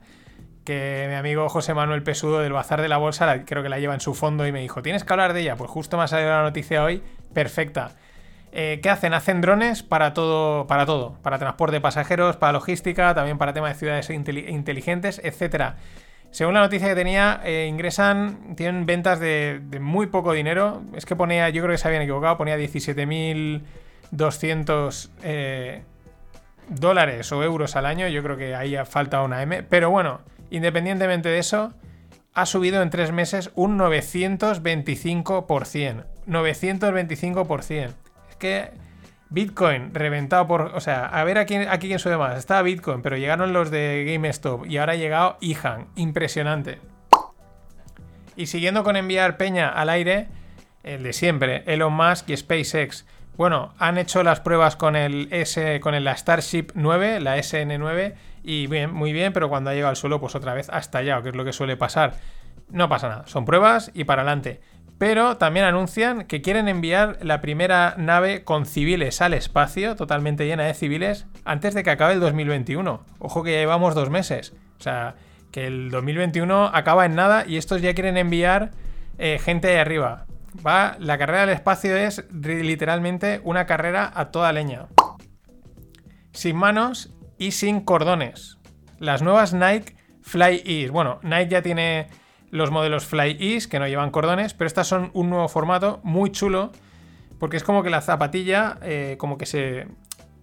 [0.65, 3.79] que mi amigo José Manuel Pesudo del Bazar de la Bolsa, la- creo que la
[3.81, 5.57] lleva en su fondo y me dijo, ¿tienes que hablar de ella?
[5.57, 7.03] Pues justo me ha salido la noticia hoy,
[7.35, 7.93] perfecta.
[8.53, 9.15] Eh, ¿Qué hacen?
[9.15, 13.73] Hacen drones para todo, para todo, para transporte de pasajeros, para logística, también para temas
[13.73, 15.77] de ciudades inteli- inteligentes, etcétera.
[16.31, 20.85] Según la noticia que tenía, eh, ingresan, tienen ventas de, muy poco dinero.
[20.95, 25.83] Es que ponía, yo creo que se habían equivocado, ponía 17.200 eh,
[26.69, 28.07] dólares o euros al año.
[28.09, 29.65] Yo creo que ahí falta una M.
[29.65, 31.73] Pero bueno, independientemente de eso,
[32.33, 36.05] ha subido en tres meses un 925%.
[36.29, 37.89] 925%.
[38.31, 38.71] Es que
[39.31, 40.63] Bitcoin reventado por.
[40.75, 42.37] O sea, a ver aquí, aquí quién sube más.
[42.37, 45.87] Estaba Bitcoin, pero llegaron los de GameStop y ahora ha llegado IHAN.
[45.97, 46.79] Impresionante.
[48.37, 50.29] Y siguiendo con enviar peña al aire,
[50.83, 53.07] el de siempre, Elon Musk y SpaceX.
[53.37, 58.15] Bueno, han hecho las pruebas con el S, con la Starship 9, la SN9,
[58.45, 61.31] y muy bien, pero cuando ha llegado al suelo, pues otra vez ha estallado, que
[61.31, 62.15] es lo que suele pasar.
[62.69, 64.61] No pasa nada, son pruebas y para adelante.
[65.01, 70.65] Pero también anuncian que quieren enviar la primera nave con civiles al espacio, totalmente llena
[70.65, 73.03] de civiles, antes de que acabe el 2021.
[73.19, 74.53] Ojo que ya llevamos dos meses.
[74.79, 75.15] O sea,
[75.53, 78.73] que el 2021 acaba en nada y estos ya quieren enviar
[79.17, 80.27] eh, gente ahí arriba.
[80.63, 84.89] La carrera del espacio es literalmente una carrera a toda leña.
[86.33, 88.59] Sin manos y sin cordones.
[88.99, 90.91] Las nuevas Nike Fly Ease.
[90.91, 92.09] Bueno, Nike ya tiene
[92.51, 96.31] los modelos Fly Ease que no llevan cordones, pero estas son un nuevo formato muy
[96.31, 96.73] chulo
[97.41, 99.89] porque es como que la zapatilla eh, como que se,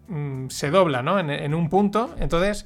[0.07, 1.19] mm, se dobla, ¿no?
[1.19, 2.15] En, un punto.
[2.19, 2.65] Entonces,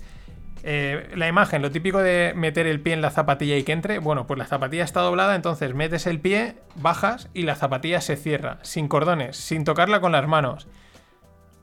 [0.63, 3.99] eh, la imagen, lo típico de meter el pie en la zapatilla y que entre,
[3.99, 8.15] bueno, pues la zapatilla está doblada, entonces metes el pie, bajas y la zapatilla se
[8.15, 10.67] cierra, sin cordones, sin tocarla con las manos.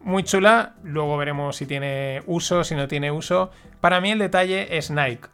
[0.02, 3.50] Muy chula, luego veremos si tiene uso, si no tiene uso.
[3.80, 5.28] Para mí el detalle es Nike.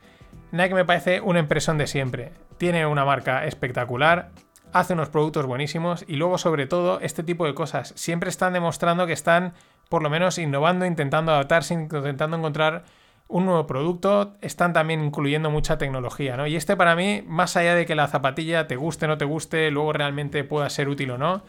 [0.55, 2.31] Nike me parece una impresión de siempre.
[2.59, 4.31] Tiene una marca espectacular,
[4.73, 7.93] hace unos productos buenísimos y luego sobre todo este tipo de cosas.
[7.97, 9.55] Siempre están demostrando que están
[9.89, 12.85] por lo menos innovando, intentando adaptarse, intentando encontrar
[13.27, 16.47] un nuevo producto, están también incluyendo mucha tecnología, ¿no?
[16.47, 19.25] Y este para mí, más allá de que la zapatilla te guste o no te
[19.25, 21.43] guste, luego realmente pueda ser útil o no,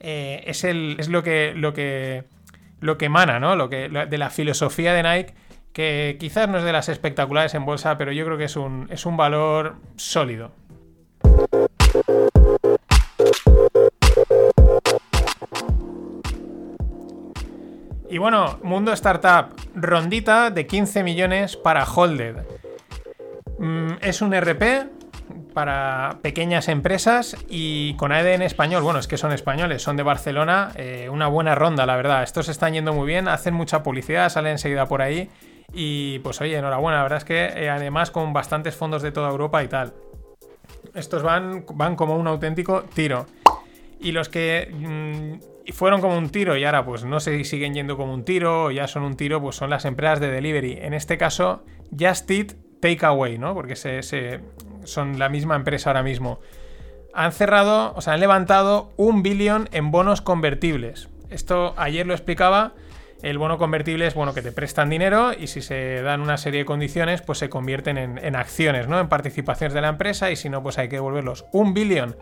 [0.00, 2.24] eh, es, el, es lo que, lo que,
[2.80, 3.54] lo que emana, ¿no?
[3.54, 5.34] Lo que, de la filosofía de Nike,
[5.76, 8.88] que quizás no es de las espectaculares en bolsa, pero yo creo que es un,
[8.90, 10.50] es un valor sólido.
[18.08, 22.36] Y bueno, mundo startup, rondita de 15 millones para Holded.
[23.58, 24.88] Mm, es un RP
[25.52, 28.82] para pequeñas empresas y con ADN español.
[28.82, 30.70] Bueno, es que son españoles, son de Barcelona.
[30.76, 32.22] eh, una buena ronda, la verdad.
[32.22, 35.28] Estos están yendo muy bien, hacen mucha publicidad, salen enseguida por ahí.
[35.72, 36.98] Y pues oye, enhorabuena.
[36.98, 39.92] La verdad es que eh, además con bastantes fondos de toda Europa y tal.
[40.94, 43.26] Estos van, van como un auténtico tiro.
[44.00, 47.96] Y los que mm, fueron como un tiro y ahora pues no si siguen yendo
[47.96, 50.78] como un tiro o ya son un tiro, pues son las empresas de delivery.
[50.80, 51.64] En este caso,
[51.98, 53.54] Just Eat Takeaway, ¿no?
[53.54, 54.40] Porque se, se-
[54.84, 56.40] son la misma empresa ahora mismo.
[57.14, 61.08] Han cerrado, o sea, han levantado un billón en bonos convertibles.
[61.30, 62.74] Esto ayer lo explicaba.
[63.22, 66.60] El bono convertible es bueno que te prestan dinero y si se dan una serie
[66.60, 69.00] de condiciones, pues se convierten en, acciones, ¿no?
[69.00, 71.46] En participaciones de la empresa y si no, pues hay que devolverlos.
[71.52, 72.16] Un billón,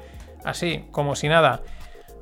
[0.44, 1.62] así, como si nada.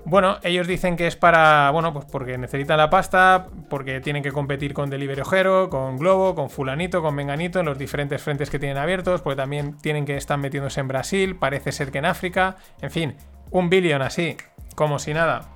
[0.05, 4.33] Bueno, ellos dicen que es para, bueno, pues porque necesitan la pasta, porque tienen que
[4.33, 8.59] competir con Delivery Ojero, con Globo, con Fulanito, con Menganito, en los diferentes frentes que
[8.59, 12.57] tienen abiertos, porque también tienen que estar metiéndose en Brasil, parece ser que en África,
[12.81, 13.15] en fin,
[13.53, 14.37] un billón así,
[14.75, 15.52] como si nada.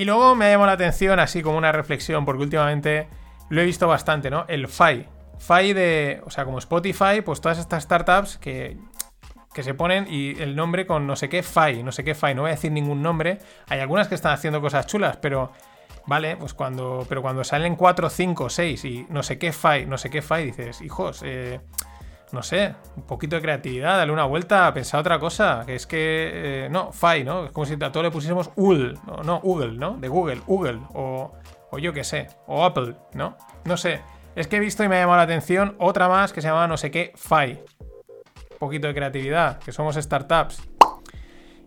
[0.00, 3.06] Y luego me ha llamado la atención, así como una reflexión, porque últimamente
[3.50, 4.46] lo he visto bastante, ¿no?
[4.48, 5.04] El FI.
[5.38, 8.78] FI de, o sea, como Spotify, pues todas estas startups que,
[9.52, 12.34] que se ponen y el nombre con no sé qué FI, no sé qué FI,
[12.34, 13.40] no voy a decir ningún nombre.
[13.68, 15.52] Hay algunas que están haciendo cosas chulas, pero
[16.06, 19.98] vale, pues cuando, pero cuando salen 4, 5, 6 y no sé qué FI, no
[19.98, 21.60] sé qué FI, dices, hijos, eh,
[22.32, 26.30] no sé, un poquito de creatividad, dale una vuelta, pensar otra cosa, que es que,
[26.64, 27.46] eh, no, Fi, ¿no?
[27.46, 29.96] Es como si a todo le pusiésemos Google, no, no, Google, ¿no?
[29.96, 31.32] De Google, Google, o,
[31.70, 33.36] o yo qué sé, o Apple, ¿no?
[33.64, 34.00] No sé,
[34.36, 36.66] es que he visto y me ha llamado la atención otra más que se llama
[36.66, 37.58] no sé qué, Fi.
[38.52, 40.62] Un poquito de creatividad, que somos startups.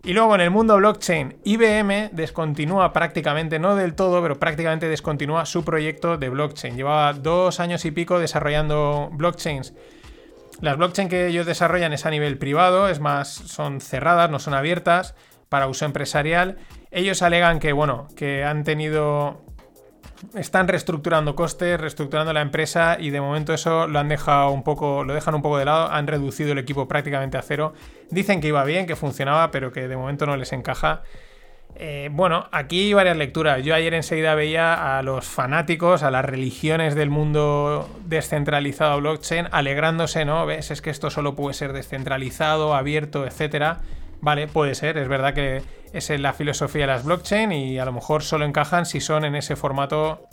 [0.02, 5.46] Y luego en el mundo blockchain, IBM descontinúa prácticamente, no del todo, pero prácticamente descontinúa
[5.46, 6.76] su proyecto de blockchain.
[6.76, 9.72] Llevaba dos años y pico desarrollando blockchains.
[10.60, 14.54] Las blockchain que ellos desarrollan es a nivel privado, es más, son cerradas, no son
[14.54, 15.14] abiertas
[15.48, 16.58] para uso empresarial.
[16.90, 19.44] Ellos alegan que, bueno, que han tenido
[20.34, 25.04] están reestructurando costes, reestructurando la empresa y de momento eso lo han dejado un poco,
[25.04, 27.74] lo dejan un poco de lado, han reducido el equipo prácticamente a cero.
[28.10, 31.02] Dicen que iba bien, que funcionaba, pero que de momento no les encaja.
[31.76, 33.62] Eh, bueno, aquí varias lecturas.
[33.64, 40.24] Yo ayer enseguida veía a los fanáticos, a las religiones del mundo descentralizado blockchain, alegrándose,
[40.24, 40.46] ¿no?
[40.46, 40.70] ¿Ves?
[40.70, 43.78] Es que esto solo puede ser descentralizado, abierto, etcétera.
[44.20, 47.92] Vale, puede ser, es verdad que es la filosofía de las blockchain y a lo
[47.92, 50.28] mejor solo encajan si son en ese formato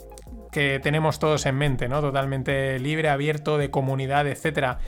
[0.50, 2.00] que tenemos todos en mente, ¿no?
[2.00, 4.78] Totalmente libre, abierto, de comunidad, etcétera.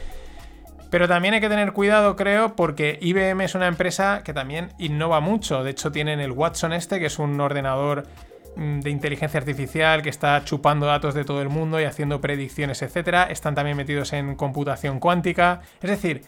[0.94, 5.18] Pero también hay que tener cuidado, creo, porque IBM es una empresa que también innova
[5.18, 5.64] mucho.
[5.64, 8.06] De hecho, tienen el Watson este, que es un ordenador
[8.54, 12.80] mm, de inteligencia artificial que está chupando datos de todo el mundo y haciendo predicciones,
[12.80, 13.24] etcétera.
[13.24, 15.62] Están también metidos en computación cuántica.
[15.82, 16.22] Es decir,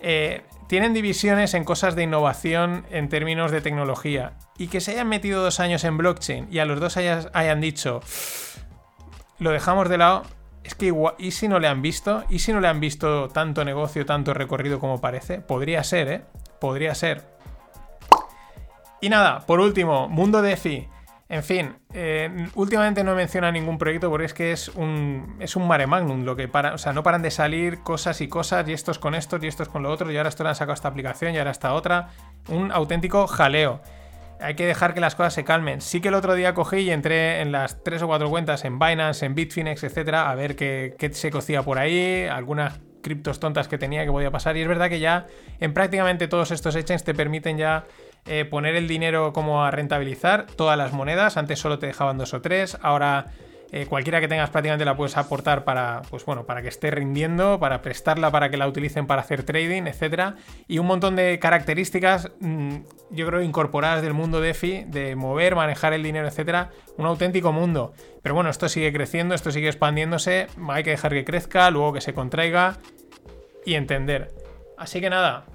[0.00, 4.34] eh, tienen divisiones en cosas de innovación en términos de tecnología.
[4.58, 8.00] Y que se hayan metido dos años en blockchain y a los dos hayan dicho,
[9.38, 10.24] lo dejamos de lado,
[10.64, 12.24] es que igual, ¿y si no le han visto?
[12.28, 15.40] ¿Y si no le han visto tanto negocio, tanto recorrido como parece?
[15.40, 16.22] Podría ser, ¿eh?
[16.60, 17.22] Podría ser.
[19.00, 20.88] Y nada, por último, Mundo DeFi.
[21.28, 25.66] En fin, eh, últimamente no menciona ningún proyecto porque es que es un, es un
[25.66, 28.74] mare magnum lo que para, o sea, no paran de salir cosas y cosas y
[28.74, 30.88] estos con estos y estos con lo otro y ahora esto le han sacado esta
[30.88, 32.10] aplicación y ahora esta otra.
[32.48, 33.80] Un auténtico jaleo.
[34.42, 35.80] Hay que dejar que las cosas se calmen.
[35.80, 38.78] Sí que el otro día cogí y entré en las tres o cuatro cuentas en
[38.78, 43.68] Binance, en Bitfinex, etcétera, a ver qué, qué se cocía por ahí, algunas criptos tontas
[43.68, 44.56] que tenía que podía pasar.
[44.56, 45.26] Y es verdad que ya
[45.60, 47.84] en prácticamente todos estos exchanges te permiten ya
[48.24, 51.36] eh, poner el dinero como a rentabilizar todas las monedas.
[51.36, 53.26] Antes solo te dejaban dos o tres, ahora
[53.74, 57.58] eh, cualquiera que tengas prácticamente la puedes aportar para, pues bueno, para que esté rindiendo,
[57.58, 60.36] para prestarla para que la utilicen para hacer trading, etcétera.
[60.68, 62.76] Y un montón de características, mm,
[63.12, 66.68] yo creo, incorporadas del mundo DeFi, de mover, manejar el dinero, etcétera.
[66.98, 67.94] Un auténtico mundo.
[68.22, 70.48] Pero bueno, esto sigue creciendo, esto sigue expandiéndose.
[70.68, 72.76] Hay que dejar que crezca, luego que se contraiga
[73.64, 74.34] y entender.
[74.76, 75.46] Así que nada,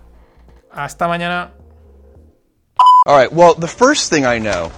[0.72, 1.52] hasta mañana.
[3.06, 3.32] All right.
[3.32, 4.72] Well, the first thing I know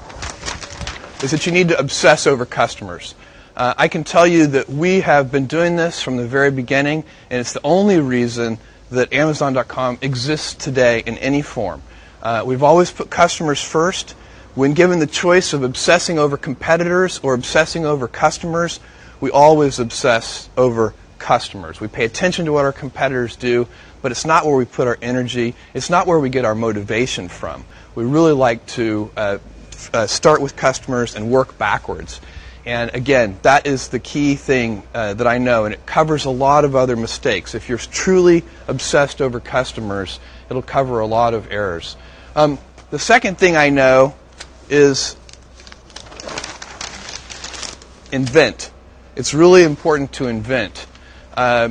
[1.24, 3.16] is that you need to obsess over customers.
[3.60, 7.04] Uh, I can tell you that we have been doing this from the very beginning,
[7.30, 8.58] and it's the only reason
[8.90, 11.84] that Amazon.com exists today in any form.
[12.24, 14.12] Uh, we've always put customers first.
[14.56, 18.80] When given the choice of obsessing over competitors or obsessing over customers,
[19.20, 21.82] we always obsess over customers.
[21.82, 23.68] We pay attention to what our competitors do,
[24.02, 25.54] but it's not where we put our energy.
[25.74, 27.66] It's not where we get our motivation from
[28.00, 29.38] we really like to uh,
[29.94, 32.22] uh, start with customers and work backwards.
[32.70, 36.30] And again, that is the key thing uh, that I know, and it covers a
[36.30, 37.56] lot of other mistakes.
[37.56, 40.20] If you're truly obsessed over customers,
[40.52, 41.98] it'll cover a lot of errors.
[42.36, 42.60] Um,
[42.92, 44.14] the second thing I know
[44.70, 45.16] is
[48.12, 48.70] invent.
[49.16, 50.86] It's really important to invent.
[51.34, 51.70] Uh,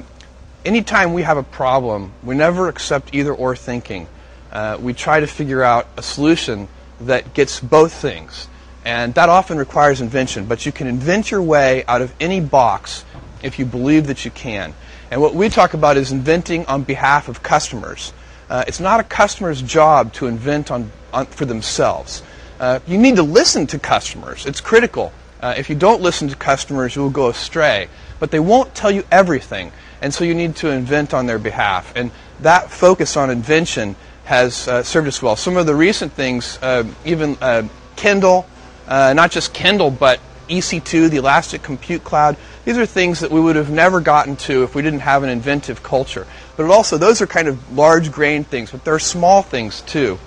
[0.64, 4.08] anytime we have a problem, we never accept either or thinking
[4.50, 6.66] uh, we try to figure out a solution
[7.02, 8.48] that gets both things.
[8.88, 13.04] And that often requires invention, but you can invent your way out of any box
[13.42, 14.72] if you believe that you can.
[15.10, 18.14] And what we talk about is inventing on behalf of customers.
[18.48, 22.22] Uh, it's not a customer's job to invent on, on for themselves.
[22.58, 24.46] Uh, you need to listen to customers.
[24.46, 25.12] It's critical.
[25.42, 27.88] Uh, if you don't listen to customers, you will go astray.
[28.18, 29.70] But they won't tell you everything,
[30.00, 31.92] and so you need to invent on their behalf.
[31.94, 35.36] And that focus on invention has uh, served us well.
[35.36, 38.48] Some of the recent things, uh, even uh, Kindle,
[38.88, 40.18] uh, not just Kindle, but
[40.48, 44.64] EC2, the Elastic Compute Cloud, these are things that we would have never gotten to
[44.64, 46.26] if we didn't have an inventive culture.
[46.56, 50.18] But also, those are kind of large grain things, but there are small things too.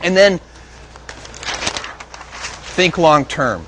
[0.00, 0.40] And then,
[2.74, 3.66] think long term.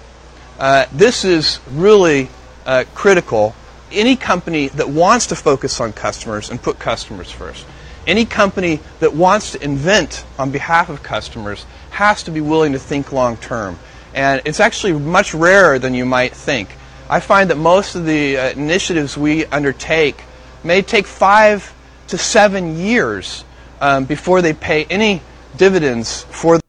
[0.58, 2.30] Uh, this is really
[2.64, 3.54] uh, critical.
[3.92, 7.66] Any company that wants to focus on customers and put customers first
[8.06, 12.78] any company that wants to invent on behalf of customers has to be willing to
[12.78, 13.78] think long term.
[14.14, 16.68] And it's actually much rarer than you might think.
[17.10, 20.16] I find that most of the uh, initiatives we undertake
[20.62, 21.74] may take five
[22.08, 23.44] to seven years
[23.80, 25.20] um, before they pay any
[25.56, 26.60] dividends for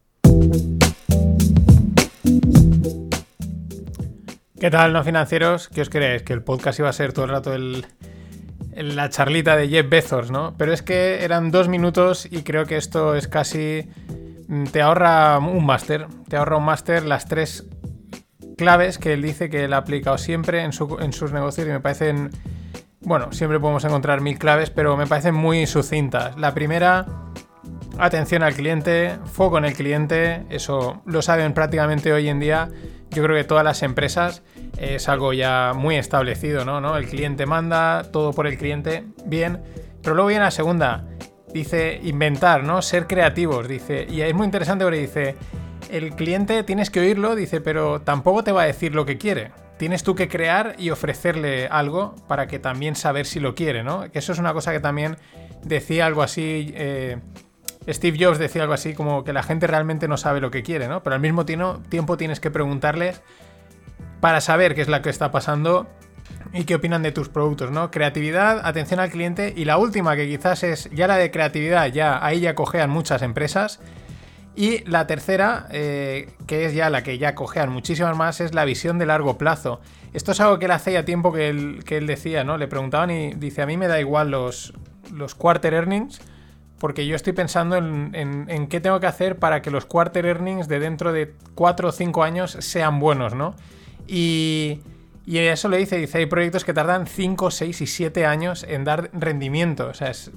[4.58, 5.68] ¿Qué tal, no financieros?
[5.68, 6.22] ¿Qué os creéis?
[6.22, 7.86] Que el podcast iba a ser todo el rato el,
[8.74, 10.54] la charlita de Jeff Bezos, ¿no?
[10.58, 13.88] Pero es que eran dos minutos y creo que esto es casi...
[14.48, 16.06] mm, Te ahorra un máster.
[16.28, 17.66] Te ahorra un máster las tres
[18.56, 21.70] claves que él dice que él ha aplicado siempre en, su- en sus negocios y
[21.70, 22.30] me parecen...
[23.00, 26.36] Bueno, siempre podemos encontrar mil claves, pero me parecen muy sucintas.
[26.38, 27.06] La primera,
[27.98, 32.68] atención al cliente, foco en el cliente, eso lo saben prácticamente hoy en día.
[33.10, 34.42] Yo creo que todas las empresas
[34.78, 36.80] eh, es algo ya muy establecido, ¿no?
[36.80, 36.96] ¿no?
[36.96, 39.62] El cliente manda, todo por el cliente, bien.
[40.02, 41.04] Pero luego viene la segunda,
[41.56, 42.82] dice inventar, ¿no?
[42.82, 44.06] Ser creativos, dice.
[44.08, 45.34] Y es muy interesante porque dice,
[45.90, 49.52] el cliente tienes que oírlo, dice, pero tampoco te va a decir lo que quiere.
[49.78, 54.10] Tienes tú que crear y ofrecerle algo para que también saber si lo quiere, ¿no?
[54.10, 55.16] Que eso es una cosa que también
[55.62, 56.72] decía algo así.
[56.74, 57.18] eh,
[57.88, 60.88] Steve Jobs decía algo así como que la gente realmente no sabe lo que quiere,
[60.88, 61.02] ¿no?
[61.02, 63.22] Pero al mismo tiempo, tienes que preguntarles
[64.20, 65.86] para saber qué es lo que está pasando
[66.56, 67.90] y qué opinan de tus productos, ¿no?
[67.90, 72.24] Creatividad, atención al cliente y la última que quizás es ya la de creatividad, ya
[72.24, 73.80] ahí ya cojean muchas empresas.
[74.54, 78.64] Y la tercera, eh, que es ya la que ya cojean muchísimas más, es la
[78.64, 79.80] visión de largo plazo.
[80.14, 82.56] Esto es algo que él hace ya tiempo que él, decía, ¿no?
[82.56, 84.72] Le preguntaban y dice, a mí me da igual los,
[85.12, 86.22] los quarter earnings,
[86.78, 90.24] porque yo estoy pensando en, en- en qué tengo que hacer para que los quarter
[90.24, 93.54] earnings de dentro de 4 o 5 años sean buenos, ¿no?
[94.08, 94.80] Y,
[95.26, 98.84] y eso le dice, dice, hay proyectos que tardan 5, 6 y 7 años en
[98.84, 99.88] dar rendimiento.
[99.88, 100.30] O sea, es,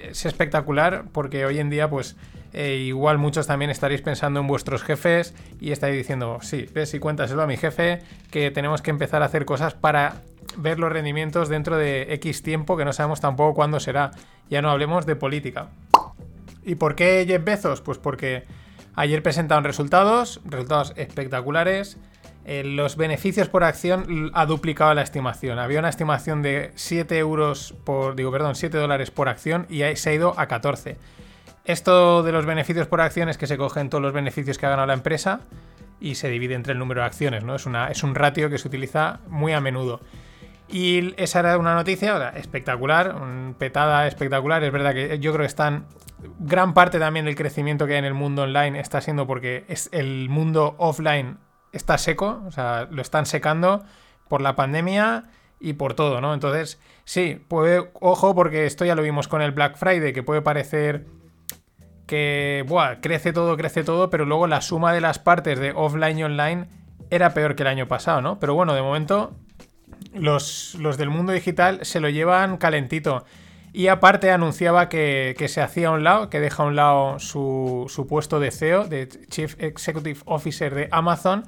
[0.00, 2.16] es espectacular porque hoy en día, pues,
[2.52, 6.98] eh, igual muchos también estaréis pensando en vuestros jefes y estáis diciendo, sí, ves y
[6.98, 10.22] cuéntaselo a mi jefe, que tenemos que empezar a hacer cosas para
[10.56, 14.12] ver los rendimientos dentro de X tiempo, que no sabemos tampoco cuándo será.
[14.48, 15.68] Ya no hablemos de política.
[16.64, 17.80] ¿Y por qué Jeff?
[17.84, 18.44] Pues porque
[18.94, 21.98] ayer presentaron resultados, resultados espectaculares.
[22.50, 25.58] Eh, los beneficios por acción ha duplicado la estimación.
[25.58, 30.08] Había una estimación de 7 euros por, digo, perdón, 7 dólares por acción y se
[30.08, 30.96] ha ido a 14.
[31.66, 34.70] Esto de los beneficios por acción es que se cogen todos los beneficios que ha
[34.70, 35.40] ganado la empresa
[36.00, 37.54] y se divide entre el número de acciones, ¿no?
[37.54, 40.00] Es, una, es un ratio que se utiliza muy a menudo.
[40.68, 43.14] Y esa era una noticia espectacular,
[43.58, 44.64] petada espectacular.
[44.64, 45.84] Es verdad que yo creo que están.
[46.38, 49.90] Gran parte también del crecimiento que hay en el mundo online está siendo porque es
[49.92, 51.36] el mundo offline
[51.72, 53.84] está seco, o sea, lo están secando
[54.28, 55.24] por la pandemia
[55.60, 56.34] y por todo, ¿no?
[56.34, 60.42] Entonces, sí, puede, ojo, porque esto ya lo vimos con el Black Friday, que puede
[60.42, 61.06] parecer
[62.06, 66.18] que, buah, crece todo, crece todo, pero luego la suma de las partes de offline
[66.18, 66.68] y online
[67.10, 68.38] era peor que el año pasado, ¿no?
[68.38, 69.32] Pero bueno, de momento
[70.14, 73.24] los, los del mundo digital se lo llevan calentito.
[73.78, 77.20] Y aparte anunciaba que, que se hacía a un lado, que deja a un lado
[77.20, 81.44] su, su puesto de CEO, de Chief Executive Officer de Amazon,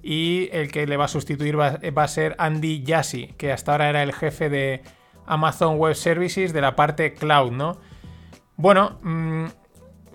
[0.00, 3.88] y el que le va a sustituir va, a ser Andy Jassy, que hasta ahora
[3.88, 4.82] era el jefe de
[5.26, 7.80] Amazon Web Services de la parte cloud, ¿no?
[8.54, 9.46] Bueno, mm,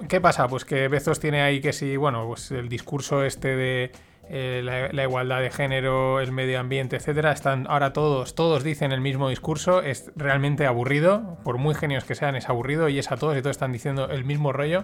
[0.08, 0.48] ¿qué pasa?
[0.48, 3.92] Pues que Bezos tiene ahí que sí, bueno, pues el discurso este de
[4.32, 9.02] eh, la, igualdad de género, el medio ambiente, etcétera, están ahora todos, todos dicen el
[9.02, 13.18] mismo discurso, es realmente aburrido, por muy genios que sean, es aburrido y es a
[13.18, 14.84] todos y todos están diciendo el mismo rollo.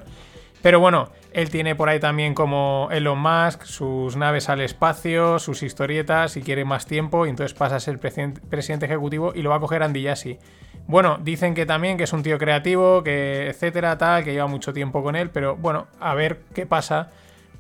[0.64, 5.62] Pero bueno, él tiene por ahí también como Elon Musk, sus naves al espacio, sus
[5.62, 9.52] historietas y quiere más tiempo y entonces pasa a ser presidente, presidente ejecutivo y lo
[9.52, 10.40] va a coger Andy Jassy.
[10.88, 14.74] Bueno, dicen que también que es un tío creativo, que etcétera, tal, que lleva mucho
[14.74, 17.12] tiempo con él, pero bueno, a ver qué pasa,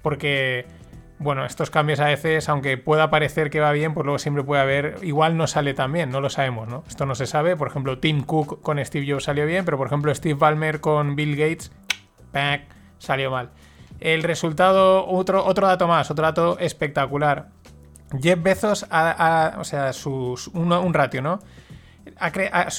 [0.02, 0.66] porque
[1.26, 4.61] bueno, estos cambios a veces, aunque pueda parecer que va bien, pues luego siempre puede
[4.61, 6.84] haber, igual no sale tan bien, no lo sabemos, ¿no?
[6.88, 9.88] Esto no se sabe, por ejemplo, Tim Cook con Steve Jobs salió bien, pero por
[9.88, 11.71] ejemplo Steve Ballmer con Bill Gates,
[12.99, 13.49] salió mal.
[13.99, 17.47] El resultado, otro, otro dato más, otro dato espectacular.
[18.21, 21.39] Jeff Bezos, o sea, sus, un, ratio, ¿no?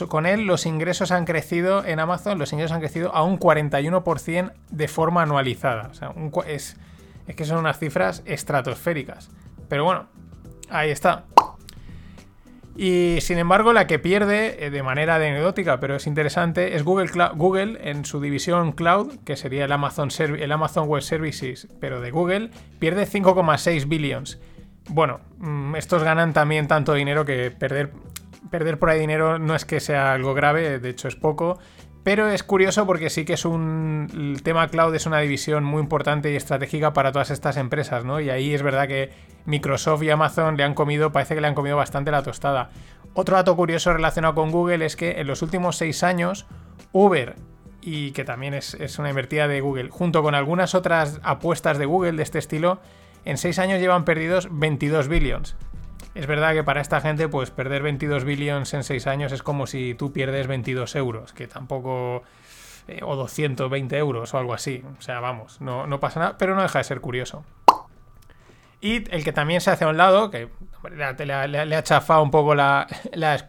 [0.08, 4.52] Con él los ingresos han crecido en Amazon, los ingresos han crecido a un 41%
[4.70, 5.88] de forma anualizada.
[5.90, 6.76] O sea, un es,
[7.26, 9.30] es que son unas cifras estratosféricas.
[9.68, 10.06] Pero bueno,
[10.70, 11.24] ahí está.
[12.76, 17.10] Y sin embargo, la que pierde eh, de manera anecdótica, pero es interesante, es Google,
[17.34, 22.10] Google en su división Cloud, que sería el Amazon, el Amazon Web Services, pero de
[22.10, 24.38] Google, pierde 5,6 billions.
[24.90, 27.92] Bueno, mm, estos ganan también tanto dinero que perder,
[28.50, 31.58] perder por ahí dinero no es que sea algo grave, de hecho es poco.
[32.06, 34.06] Pero es curioso porque sí que es un.
[34.14, 38.20] El tema cloud es una división muy importante y estratégica para todas estas empresas, ¿no?
[38.20, 39.10] Y ahí es verdad que
[39.44, 42.70] Microsoft y Amazon le han comido, parece que le han comido bastante la tostada.
[43.14, 46.46] Otro dato curioso relacionado con Google es que en los últimos seis años,
[46.92, 47.34] Uber,
[47.80, 51.86] y que también es, es una invertida de Google, junto con algunas otras apuestas de
[51.86, 52.78] Google de este estilo,
[53.24, 55.56] en seis años llevan perdidos 22 billions.
[56.16, 59.66] Es verdad que para esta gente, pues perder 22 billions en 6 años es como
[59.66, 62.22] si tú pierdes 22 euros, que tampoco.
[62.88, 64.82] eh, o 220 euros o algo así.
[64.98, 67.44] O sea, vamos, no, no pasa nada, pero no deja de ser curioso.
[68.80, 70.48] Y el que también se hace a un lado, que
[70.90, 73.44] le, ha chafado un poco la, la,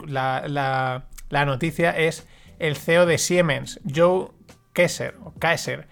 [1.30, 2.28] la- noticia, es
[2.60, 4.30] el CEO de Siemens, Joe
[4.74, 5.16] Kaiser.
[5.24, 5.88] O Kaiser.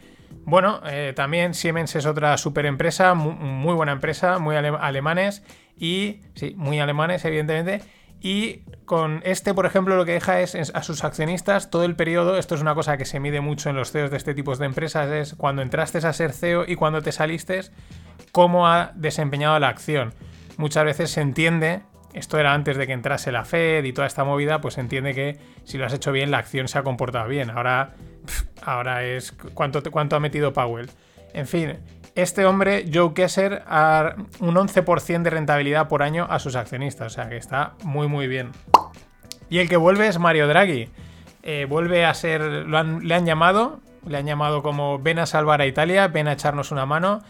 [0.45, 5.43] Bueno, eh, también Siemens es otra super empresa, mu- muy, buena empresa, muy ale- alemanes
[5.78, 7.82] y, sí, muy alemanes, evidentemente.
[8.21, 12.38] Y con este, por ejemplo, lo que deja es a sus accionistas todo el periodo.
[12.38, 14.65] Esto es una cosa que se mide mucho en los CEOs de este tipo de
[14.65, 17.61] empresas: es cuando entraste a ser CEO y cuando te saliste,
[18.32, 20.13] cómo ha desempeñado la acción.
[20.57, 21.82] Muchas veces se entiende,
[22.13, 25.13] esto era antes de que entrase la Fed y toda esta movida, pues se entiende
[25.13, 27.49] que si lo has hecho bien, la acción se ha comportado bien.
[27.49, 27.93] Ahora,
[28.63, 30.89] ahora es cuánto, cuánto ha metido Powell.
[31.34, 31.78] En fin,
[32.16, 37.16] este hombre, Joe Kesser, ha un 11% de rentabilidad por año a sus accionistas, o
[37.16, 38.51] sea que está muy muy bien.
[39.49, 40.89] Y el que vuelve es Mario Draghi.
[41.43, 42.41] Eh, vuelve a ser,
[42.74, 46.34] han- le han llamado, le han llamado como ven a salvar a Italia, ven a
[46.34, 47.22] echarnos una mano,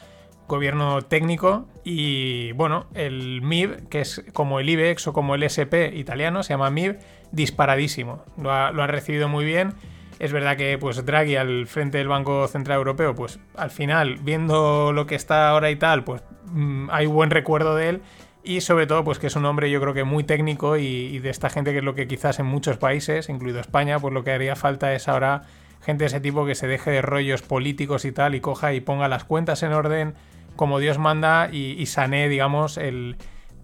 [0.47, 5.91] gobierno técnico y bueno, el MIB, que es como el IBEX o como el SP
[5.95, 6.99] italiano, se llama MIB,
[7.31, 8.23] disparadísimo.
[8.37, 9.73] Lo ha, lo ha recibido muy bien.
[10.19, 14.93] Es verdad que pues Draghi al frente del Banco Central Europeo, pues al final, viendo
[14.93, 18.01] lo que está ahora y tal, pues mm, hay buen recuerdo de él
[18.43, 21.29] y sobre todo pues que es un hombre yo creo que muy técnico y, de
[21.29, 24.31] esta gente que es lo que quizás en muchos países, incluido España, pues lo que
[24.31, 25.43] haría falta es ahora
[25.81, 28.81] gente de ese tipo que se deje de rollos políticos y tal y coja y
[28.81, 30.13] ponga las cuentas en orden
[30.55, 33.17] como Dios manda y, y digamos, el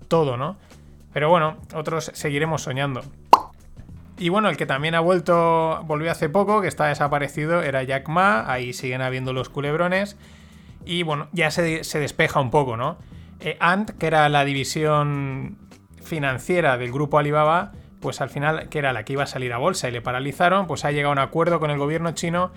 [0.08, 0.58] todo, ¿no?
[1.14, 3.02] Pero bueno, otros seguiremos soñando.
[4.22, 8.08] Y bueno, el que también ha vuelto, volvió hace poco, que está desaparecido, era Jack
[8.08, 8.46] Ma.
[8.52, 10.16] Ahí siguen habiendo los culebrones.
[10.86, 12.98] Y bueno, ya se, se despeja un poco, ¿no?
[13.40, 15.58] Eh, Ant, que era la división
[16.04, 19.58] financiera del grupo Alibaba, pues al final, que era la que iba a salir a
[19.58, 22.52] bolsa y le paralizaron, pues ha llegado a un acuerdo con el gobierno chino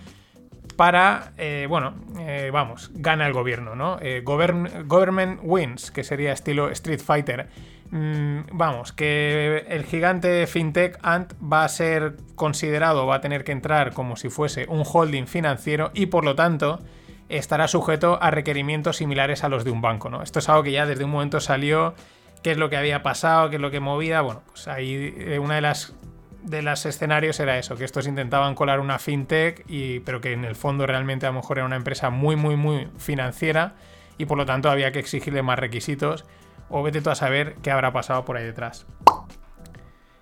[0.76, 3.98] para, eh, bueno, eh, vamos, gana el gobierno, ¿no?
[4.00, 7.48] Govern- government wins, que sería estilo Street Fighter.
[7.94, 13.52] Mm, vamos, que el gigante fintech Ant va a ser considerado, va a tener que
[13.52, 16.80] entrar como si fuese un holding financiero y por lo tanto
[17.28, 20.24] estará sujeto a requerimientos similares a los de un banco, ¿no?
[20.24, 21.94] Esto es algo que ya desde un momento salió,
[22.42, 25.38] qué es lo que había pasado, qué es lo que movía, bueno, pues ahí eh,
[25.38, 25.94] una de las
[26.42, 30.44] de los escenarios era eso, que estos intentaban colar una fintech, y, pero que en
[30.44, 33.74] el fondo realmente a lo mejor era una empresa muy, muy, muy financiera
[34.18, 36.24] y por lo tanto había que exigirle más requisitos
[36.68, 38.86] o vete tú a saber qué habrá pasado por ahí detrás.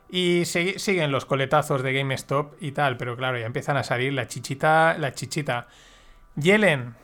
[0.08, 4.26] Y siguen los coletazos de GameStop y tal, pero claro, ya empiezan a salir la
[4.26, 5.68] chichita, la chichita.
[6.36, 6.94] Yellen,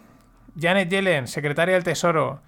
[0.61, 2.43] Janet Yellen, secretaria del Tesoro,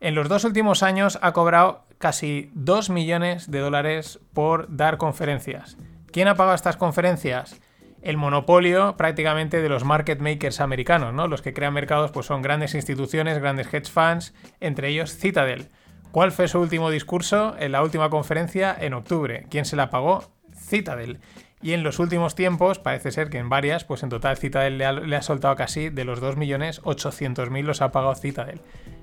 [0.00, 5.78] en los dos últimos años ha cobrado casi 2 millones de dólares por dar conferencias.
[6.12, 7.60] ¿Quién ha pagado estas conferencias?
[8.02, 11.26] El monopolio prácticamente de los market makers americanos, ¿no?
[11.28, 15.68] Los que crean mercados pues son grandes instituciones, grandes hedge funds, entre ellos Citadel.
[16.16, 19.44] ¿Cuál fue su último discurso en la última conferencia en octubre?
[19.50, 20.24] ¿Quién se la pagó?
[20.58, 21.20] Citadel.
[21.60, 24.86] Y en los últimos tiempos, parece ser que en varias, pues en total Citadel le
[24.86, 28.62] ha, le ha soltado casi de los 2.800.000 los ha pagado Citadel.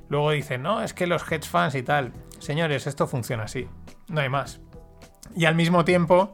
[0.09, 2.14] Luego dicen, no, es que los hedge funds y tal.
[2.39, 3.68] Señores, esto funciona así.
[4.07, 4.59] No hay más.
[5.36, 6.34] Y al mismo tiempo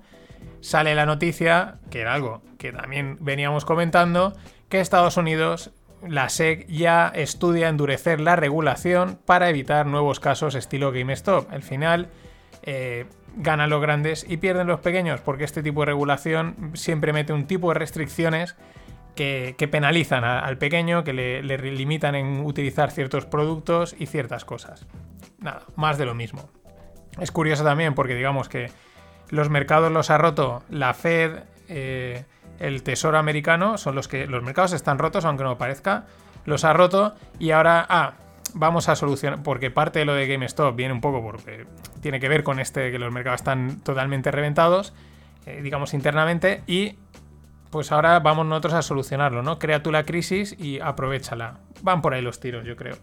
[0.61, 4.32] sale la noticia, que era algo que también veníamos comentando,
[4.69, 5.73] que Estados Unidos,
[6.08, 11.52] la SEC, ya estudia endurecer la regulación para evitar nuevos casos estilo GameStop.
[11.52, 12.10] Al final,
[12.64, 17.34] eh, ganan los grandes y pierden los pequeños, porque este tipo de regulación siempre mete
[17.34, 18.56] un tipo de restricciones
[19.16, 24.88] que, penalizan al pequeño, que le, le limitan en utilizar ciertos productos y ciertas cosas.
[25.39, 26.50] Nada, más de lo mismo.
[27.20, 28.72] Es curioso también porque digamos que
[29.30, 32.24] los mercados los ha roto la Fed, eh,
[32.60, 36.05] el Tesoro americano, son los que los mercados están rotos, aunque no parezca,
[36.45, 38.14] los ha roto y ahora, ah,
[38.53, 41.66] vamos a solucionar, porque parte de lo de GameStop viene un poco porque
[42.01, 44.93] tiene que ver con este, que los mercados están totalmente reventados,
[45.45, 46.95] eh, digamos internamente, y
[47.70, 49.60] pues ahora vamos nosotros a solucionarlo, ¿no?
[49.60, 51.60] Crea tú la crisis y aprovechala.
[51.82, 52.97] Van por ahí los tiros, yo creo.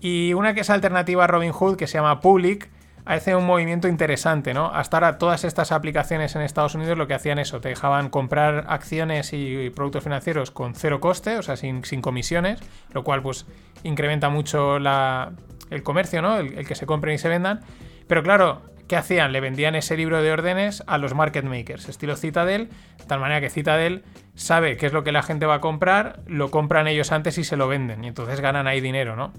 [0.00, 2.68] Y una que es alternativa a Robinhood, que se llama Public,
[3.06, 4.66] hace un movimiento interesante, ¿no?
[4.72, 8.64] Hasta ahora todas estas aplicaciones en Estados Unidos lo que hacían eso, te dejaban comprar
[8.68, 12.60] acciones y productos financieros con cero coste, o sea, sin, sin comisiones,
[12.92, 13.46] lo cual pues
[13.82, 15.32] incrementa mucho la-
[15.70, 16.38] el comercio, ¿no?
[16.38, 17.60] El, el que se compren y se vendan.
[18.06, 19.32] Pero claro, ¿qué hacían?
[19.32, 23.40] Le vendían ese libro de órdenes a los market makers, estilo Citadel, de tal manera
[23.40, 27.12] que Citadel sabe qué es lo que la gente va a comprar, lo compran ellos
[27.12, 29.32] antes y se lo venden, y entonces ganan ahí dinero, ¿no?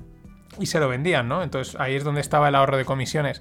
[0.60, 1.44] Y se lo vendían, ¿no?
[1.44, 3.40] Entonces ahí es donde estaba el ahorro de comisiones.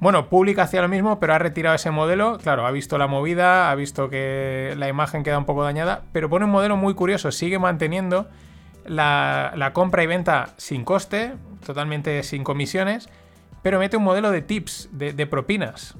[0.00, 2.38] Bueno, Public hacía lo mismo, pero ha retirado ese modelo.
[2.38, 6.28] Claro, ha visto la movida, ha visto que la imagen queda un poco dañada, pero
[6.28, 7.32] pone un modelo muy curioso.
[7.32, 8.28] Sigue manteniendo
[8.86, 11.34] la, compra y venta sin coste,
[11.64, 13.08] totalmente sin comisiones,
[13.62, 15.94] pero mete un modelo de tips, de, propinas.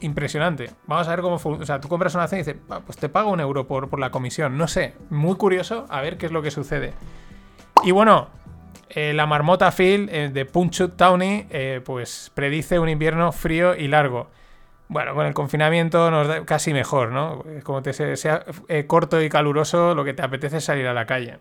[0.00, 0.70] Impresionante.
[0.86, 1.62] Vamos a ver cómo funciona.
[1.62, 4.10] O sea, tú compras una acción y dices, pues te pago un euro por la
[4.10, 4.58] comisión.
[4.58, 6.92] No sé, muy curioso a ver qué es lo que sucede.
[7.84, 8.28] Y bueno,
[8.94, 13.88] eh, la marmota Phil eh, de Punchut Townie eh, pues predice un invierno frío y
[13.88, 14.28] largo.
[14.88, 17.42] Bueno, con el confinamiento nos da casi mejor, ¿no?
[17.62, 18.44] Como te sea,
[18.86, 21.38] corto y caluroso, lo que te apetece es salir a la calle.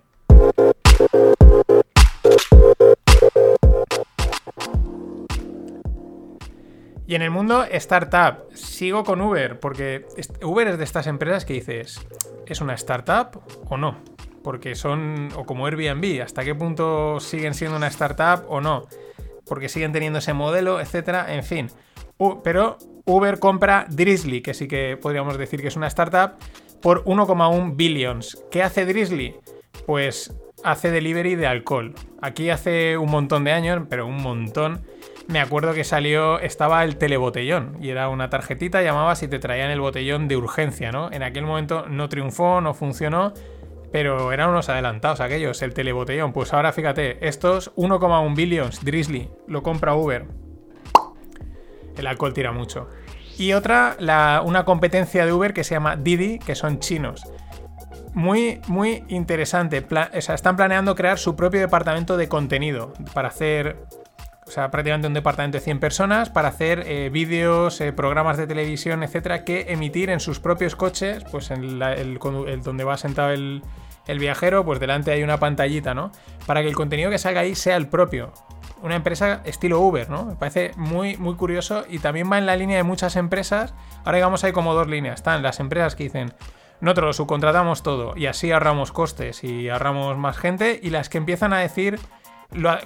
[7.06, 10.06] Y en el mundo startup, sigo con Uber, porque
[10.42, 12.00] Uber es de estas empresas que dices,
[12.48, 13.98] ¿es una startup o no?
[14.44, 18.88] Porque son, o como Airbnb, hasta qué punto siguen siendo una startup o no,
[19.46, 21.68] porque siguen teniendo ese modelo, etcétera, en fin.
[22.44, 26.34] pero Uber compra Drizzly, que sí que podríamos decir que es una startup,
[26.82, 28.44] por 1,1 billions.
[28.50, 29.36] ¿Qué hace Drizzly?
[29.86, 30.34] Pues
[30.64, 31.94] hace delivery de alcohol.
[32.22, 34.82] Aquí hace un montón de años, pero un montón,
[35.28, 39.72] me acuerdo que salió, estaba el telebotellón y era una tarjetita, llamabas y te traían
[39.72, 41.12] el botellón de urgencia, ¿no?
[41.12, 43.34] En aquel momento no triunfó, no funcionó,
[43.92, 46.34] pero eran unos adelantados aquellos, el telebotellón.
[46.34, 50.26] Pues ahora fíjate, estos 1,1 billions, Drizzly, lo compra Uber.
[51.98, 52.88] El alcohol tira mucho.
[53.38, 53.98] Y otra,
[54.46, 57.24] una competencia de Uber que se llama Didi, que son chinos.
[58.14, 59.86] Muy, muy interesante.
[59.90, 63.78] o sea, están planeando crear su propio departamento de contenido para hacer
[64.52, 68.48] o sea, prácticamente un departamento de 100 personas para hacer eh, vídeos, eh, programas de
[68.48, 72.20] televisión, etcétera, que emitir en sus propios coches, pues en el,
[72.62, 73.62] donde va sentado el,
[74.20, 76.12] viajero, pues delante hay una pantallita, ¿no?
[76.46, 78.34] Para que el contenido que salga ahí sea el propio.
[78.82, 80.26] Una empresa estilo Uber, ¿no?
[80.26, 83.74] Me parece muy, muy curioso y también va en la línea de muchas empresas.
[84.04, 85.16] Ahora digamos hay como dos líneas.
[85.16, 86.34] Están las empresas que dicen,
[86.82, 90.80] nosotros lo subcontratamos todo y así ahorramos costes y ahorramos más gente.
[90.82, 92.00] Y las que empiezan a decir,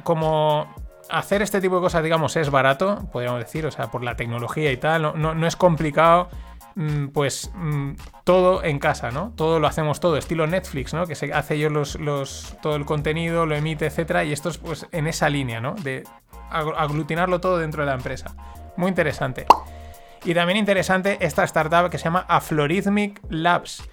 [0.04, 0.68] como
[1.10, 4.72] hacer este tipo de cosas, digamos, es barato, podríamos decir, o sea, por la tecnología
[4.72, 6.30] y tal, no, es complicado,
[7.14, 7.92] pues mm,
[8.24, 9.32] todo en casa, ¿no?
[9.36, 11.08] Todo lo hacemos todo, estilo Netflix, ¿no?
[11.08, 11.98] Que se hace yo los,
[12.62, 15.76] todo el contenido, lo emite, etcétera, y esto es pues en esa línea, ¿no?
[15.76, 16.04] De
[16.50, 18.36] aglutinarlo todo dentro de la empresa.
[18.76, 19.46] Muy interesante.
[20.26, 23.88] Y también interesante esta startup que se llama Aflorithmic Labs.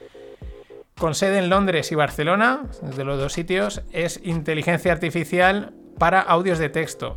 [0.99, 6.59] Con sede en Londres y Barcelona, desde los dos sitios, es inteligencia artificial para audios
[6.59, 7.17] de texto.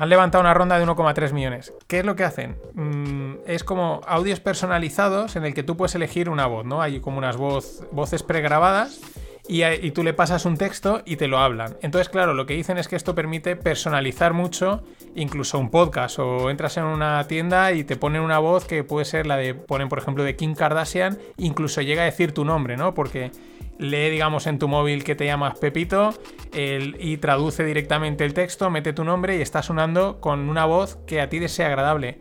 [0.00, 1.74] Han levantado una ronda de 1,3 millones.
[1.86, 2.56] ¿Qué es lo que hacen?
[2.72, 6.80] Mm, es como audios personalizados en el que tú puedes elegir una voz, ¿no?
[6.80, 8.98] Hay como unas voces pregrabadas
[9.46, 11.76] y, y, tú le pasas un texto y te lo hablan.
[11.82, 14.82] Entonces, claro, lo que dicen es que esto permite personalizar mucho,
[15.14, 16.18] incluso un podcast.
[16.18, 19.54] O entras en una tienda y te ponen una voz que puede ser la de,
[19.54, 22.94] ponen por ejemplo, de Kim Kardashian, incluso llega a decir tu nombre, ¿no?
[22.94, 23.32] Porque
[23.80, 26.14] lee, digamos, en tu móvil que te llamas Pepito
[26.52, 31.20] y traduce directamente el texto, mete tu nombre y está sonando con una voz que
[31.20, 32.18] a ti te sea agradable.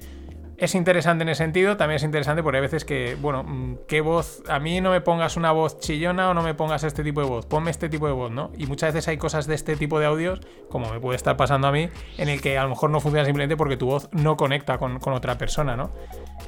[0.57, 4.01] Es interesante en ese sentido, también es interesante porque hay veces que, bueno, mm, ¿qué
[4.01, 4.43] voz?
[4.49, 7.27] A mí no me pongas una voz chillona o no me pongas este tipo de
[7.27, 8.51] voz, ponme este tipo de voz, ¿no?
[8.57, 11.69] Y muchas veces hay cosas de este tipo de audios, como me puede estar pasando
[11.69, 11.87] a mí,
[12.17, 14.99] en el que a lo mejor no funciona simplemente porque tu voz no conecta con,
[14.99, 15.91] con otra persona, ¿no?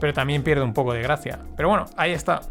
[0.02, 1.40] Pero también pierde un poco de gracia.
[1.56, 2.42] Pero bueno, ahí está.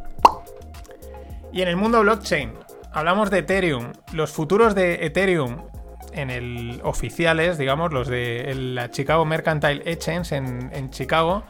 [1.53, 2.55] Y en el mundo blockchain,
[2.93, 3.93] hablamos de Ethereum.
[4.13, 5.71] Los futuros de Ethereum
[6.13, 11.45] en el oficiales, digamos, los de la Chicago Mercantile Exchange en, Chicago,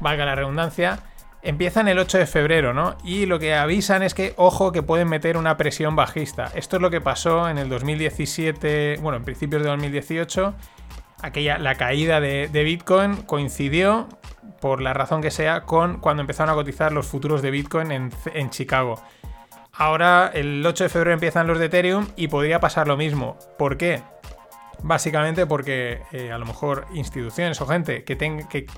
[0.00, 1.00] valga la redundancia,
[1.42, 2.96] empiezan el 8 de febrero, ¿no?
[3.04, 6.50] Y lo que avisan es que, ojo, que pueden meter una presión bajista.
[6.54, 10.54] Esto es lo que pasó en el 2017, bueno, en principios de 2018.
[11.22, 14.08] Aquella, la caída de, Bitcoin coincidió,
[14.60, 18.50] por la razón que sea, con cuando empezaron a cotizar los futuros de Bitcoin en
[18.50, 19.02] Chicago.
[19.76, 23.36] Ahora, el 8 de febrero empiezan los de Ethereum y podría pasar lo mismo.
[23.58, 24.02] ¿Por qué?
[24.82, 28.16] Básicamente porque eh, a lo mejor instituciones o gente que,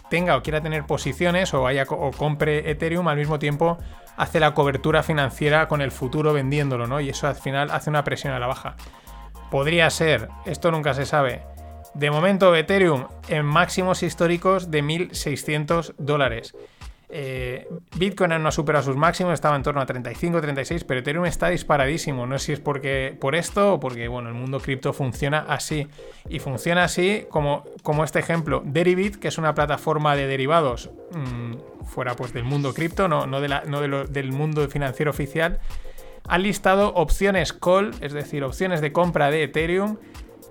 [0.08, 3.78] tenga o quiera tener posiciones o, o compre Ethereum al mismo tiempo
[4.16, 7.00] hace la cobertura financiera con el futuro vendiéndolo, ¿no?
[7.00, 8.76] Y eso al final hace una presión a la baja.
[9.50, 11.42] Podría ser, esto nunca se sabe.
[11.94, 16.54] De momento, Ethereum en máximos históricos de 1.600 dólares.
[17.08, 21.26] Eh, Bitcoin no ha superado sus máximos, estaba en torno a 35, 36, pero Ethereum
[21.26, 22.26] está disparadísimo.
[22.26, 25.86] No sé si es porque por esto o porque bueno, el mundo cripto funciona así.
[26.28, 28.62] Y funciona así como, como este ejemplo.
[28.64, 33.40] Deribit, que es una plataforma de derivados mmm, fuera pues, del mundo cripto, no, no,
[33.40, 35.60] de la, no de lo, del mundo financiero oficial,
[36.28, 39.96] ha listado opciones call, es decir, opciones de compra de Ethereum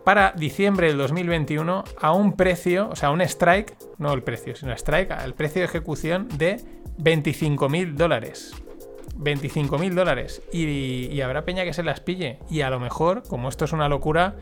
[0.06, 4.72] para diciembre del 2021 a un precio, o sea, un strike, no el precio, sino
[4.72, 6.62] strike, el precio de ejecución de
[7.00, 8.54] 25 mil dólares.
[9.18, 10.44] 25 mil dólares.
[10.54, 12.38] Y, y, habrá peña que se las pille.
[12.50, 14.36] Y a lo mejor, como esto es una locura,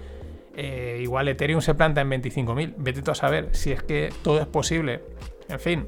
[0.56, 2.74] eh, igual Ethereum se planta en 25 mil.
[2.78, 5.02] Vete tú a saber si es que todo es posible.
[5.48, 5.88] En fin,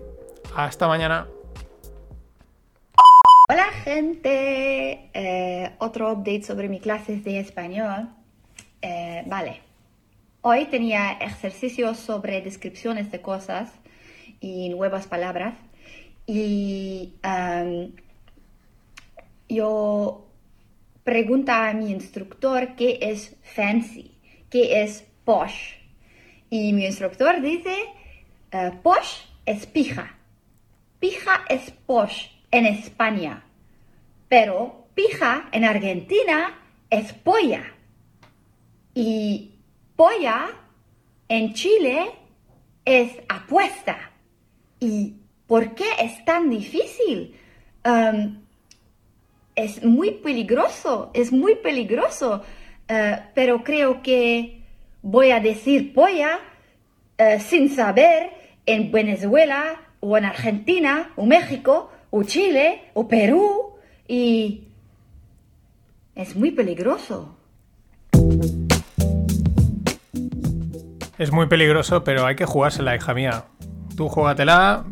[0.56, 1.28] hasta mañana.
[3.50, 8.10] Hola gente, eh, otro update sobre mi clases de español.
[8.88, 9.62] Eh, vale,
[10.42, 13.72] hoy tenía ejercicios sobre descripciones de cosas
[14.40, 15.56] y nuevas palabras
[16.28, 17.16] y
[19.50, 20.28] yo
[21.04, 24.12] pregunta a mi instructor qué es fancy,
[24.52, 25.78] qué es posh.
[26.52, 27.76] Y mi instructor dice,
[28.54, 30.16] uh, posh es pija.
[31.00, 33.46] Pija es posh en España,
[34.30, 36.56] pero pija en Argentina
[36.92, 37.72] es polla.
[38.96, 39.52] Y
[39.96, 40.48] polla
[41.30, 42.08] en Chile
[42.86, 44.12] es apuesta.
[44.80, 45.16] ¿Y
[45.48, 47.36] por qué es tan difícil?
[47.86, 48.42] Um,
[49.56, 52.42] es muy peligroso, es muy peligroso,
[52.90, 54.62] uh, pero creo que
[55.02, 56.40] voy a decir polla
[57.20, 58.32] uh, sin saber
[58.66, 63.76] en Venezuela o en Argentina o México o Chile o Perú
[64.08, 64.64] y
[66.16, 67.35] es muy peligroso.
[71.18, 73.46] Es muy peligroso, pero hay que jugársela, hija mía.
[73.96, 74.86] Tú jugatela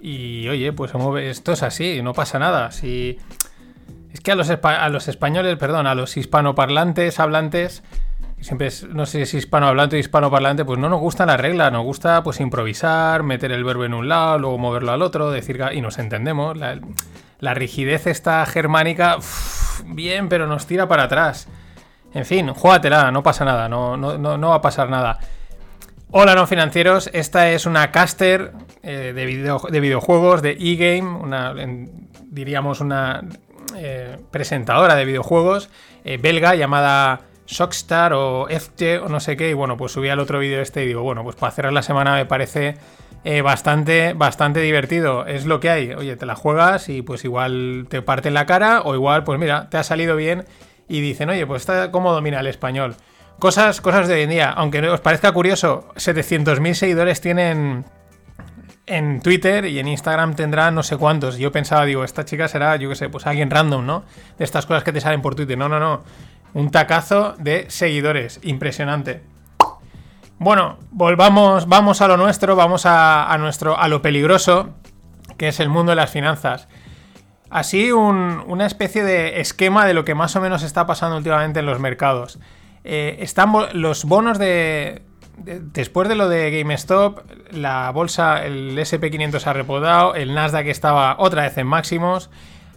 [0.00, 2.70] y oye, pues esto es así, no pasa nada.
[2.70, 3.18] Si
[4.12, 7.82] es que a los, españoles, perdón, a los hispanoparlantes, hablantes,
[8.40, 11.84] siempre es, no sé si hispanohablante o hispanoparlante, pues no nos gusta la regla, nos
[11.84, 15.80] gusta pues improvisar, meter el verbo en un lado, luego moverlo al otro, decir y
[15.80, 16.56] nos entendemos.
[16.56, 19.18] La, rigidez esta germánica,
[19.84, 21.48] bien, pero nos tira para atrás.
[22.14, 25.18] En fin, júgatela, no pasa nada, no, no, no, va a pasar nada.
[26.12, 28.52] Hola no financieros, esta es una caster
[28.82, 29.26] eh, de,
[29.70, 31.52] de, videojuegos de eGame, una,
[32.24, 33.24] diríamos una
[33.76, 35.68] eh, presentadora de videojuegos
[36.04, 39.50] eh, belga llamada Shockstar o FT o no sé qué.
[39.50, 41.82] Y bueno, pues subí al otro vídeo este y digo, bueno, pues para cerrar la
[41.82, 42.76] semana me parece
[43.42, 45.26] bastante, bastante divertido.
[45.26, 45.92] Es lo que hay.
[45.92, 49.68] Oye, te la juegas y pues igual te parte la cara o igual, pues mira,
[49.68, 50.44] te ha salido bien
[50.88, 52.96] y dicen, oye, pues cómo domina el español.
[53.38, 54.50] Cosas, cosas de hoy en día.
[54.50, 57.84] Aunque os parezca curioso, 700.000 seguidores tienen
[58.86, 61.36] en Twitter y en Instagram tendrá no sé cuántos.
[61.36, 64.04] Yo pensaba, digo, esta chica será, yo qué sé, pues alguien random, ¿no?
[64.38, 65.58] De estas cosas que te salen por Twitter.
[65.58, 66.02] No, no, no.
[66.54, 68.40] Un tacazo de seguidores.
[68.42, 69.22] Impresionante.
[70.38, 74.74] Bueno, volvamos, vamos a lo nuestro, vamos a, nuestro, a lo peligroso,
[75.38, 76.68] que es el mundo de las finanzas.
[77.50, 81.66] Así una especie de esquema de lo que más o menos está pasando últimamente en
[81.66, 82.38] los mercados.
[82.84, 85.02] Eh, están los bonos de,
[85.36, 87.20] Después de lo de GameStop,
[87.52, 92.30] la bolsa, el SP500 ha repodado, el Nasdaq estaba otra vez en máximos.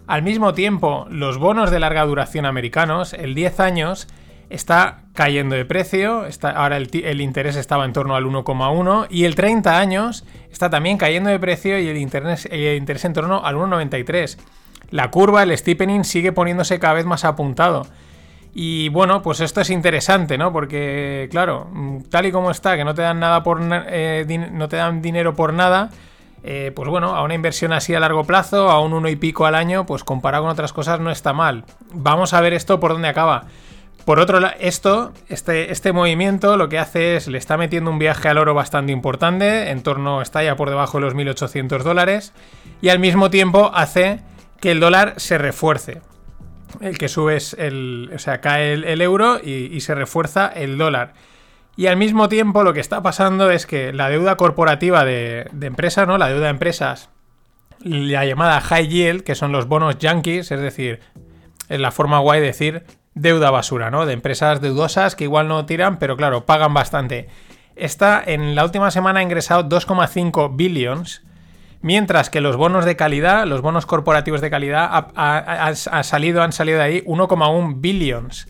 [0.07, 4.07] Al mismo tiempo, los bonos de larga duración americanos, el 10 años,
[4.49, 6.25] está cayendo de precio,
[6.55, 11.29] ahora el, interés estaba en torno al 1,1 y el 30 años está también cayendo
[11.29, 14.37] de precio y el interés, el interés en torno al 1,93.
[14.91, 17.85] La curva, el steepening, sigue poniéndose cada vez más apuntado.
[18.53, 20.51] Y bueno, pues esto es interesante, ¿no?
[20.51, 21.69] Porque, claro,
[22.09, 25.35] tal y como está, que no te dan nada por eh, no te dan dinero
[25.35, 25.91] por nada,
[26.43, 29.45] eh, pues bueno, a una inversión así a largo plazo, a un uno y pico
[29.45, 31.65] al año, pues comparado con otras cosas no está mal.
[31.93, 33.45] Vamos a ver esto por dónde acaba.
[34.09, 37.99] Por otro lado, esto, este, este movimiento lo que hace es, le está metiendo un
[37.99, 42.33] viaje al oro bastante importante, en torno, está ya por debajo de los 1.800 dólares,
[42.81, 44.21] y al mismo tiempo hace
[44.59, 46.01] que el dólar se refuerce.
[46.81, 51.13] El que sube es el, o sea, cae el, euro y se refuerza el dólar.
[51.77, 56.07] Y al mismo tiempo lo que está pasando es que la deuda corporativa de, empresas,
[56.07, 56.17] ¿no?
[56.17, 57.11] La deuda de empresas,
[57.83, 60.99] la llamada high yield, que son los bonos yankees, es decir,
[61.67, 64.05] es la forma guay de decir deuda basura, ¿no?
[64.05, 67.27] De empresas deudosas que igual no tiran, pero claro, pagan bastante.
[67.75, 71.23] Esta en la última semana ha ingresado 2,5 billions,
[71.81, 76.79] mientras que los bonos de calidad, los bonos corporativos de calidad, ha, salido, han salido
[76.79, 78.47] de ahí 1,1 billions.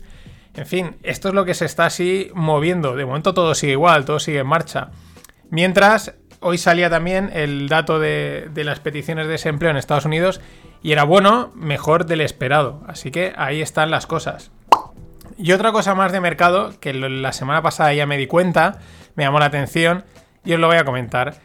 [0.54, 2.96] En fin, esto es lo que se está así moviendo.
[2.96, 4.90] De momento todo sigue igual, todo sigue en marcha.
[5.48, 10.40] Mientras hoy salía también el dato de, de las peticiones de desempleo en Estados Unidos
[10.82, 12.82] y era bueno, mejor del esperado.
[12.86, 14.50] Así que ahí están las cosas.
[15.36, 18.78] Y otra cosa más de mercado, que la semana pasada ya me di cuenta,
[19.14, 20.04] me llamó la atención
[20.44, 21.36] y os lo voy a comentar.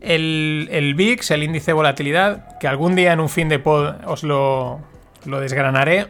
[0.00, 3.94] El, el VIX, el índice de volatilidad, que algún día en un fin de pod
[4.06, 4.80] os lo,
[5.24, 6.08] desgranaré.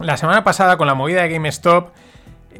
[0.00, 1.90] La semana pasada con la movida de GameStop,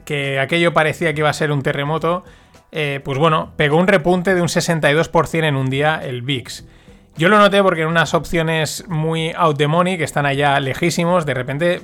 [0.05, 2.25] que aquello parecía que iba a ser un terremoto,
[2.73, 6.65] eh, pues bueno, pegó un repunte de un 62% en un día el VIX.
[7.17, 11.25] Yo lo noté porque en unas opciones muy out the money, que están allá lejísimos,
[11.25, 11.81] de repente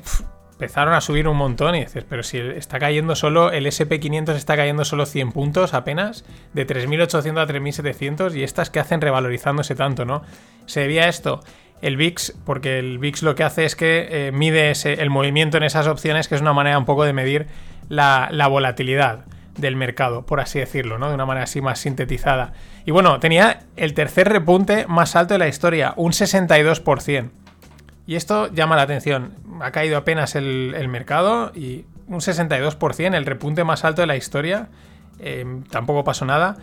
[0.52, 4.56] empezaron a subir un montón y dices, pero si está cayendo solo, el SP500 está
[4.56, 10.04] cayendo solo 100 puntos apenas, de 3.800 a 3.700 y estas que hacen revalorizándose tanto,
[10.04, 10.22] ¿no?
[10.66, 11.40] Se debía a esto.
[11.80, 15.62] El VIX, porque el VIX lo que hace es que eh, mide el movimiento en
[15.62, 17.46] esas opciones, que es una manera un poco de medir
[17.88, 19.24] la volatilidad
[19.56, 21.08] del mercado, por así decirlo, ¿no?
[21.08, 22.52] De una manera así más sintetizada.
[22.84, 27.30] Y bueno, tenía el tercer repunte más alto de la historia, un 62%.
[28.06, 29.34] Y esto llama la atención.
[29.60, 34.68] Ha caído apenas el, mercado y un 62%, el repunte más alto de la historia.
[35.20, 36.56] Eh, tampoco pasó nada.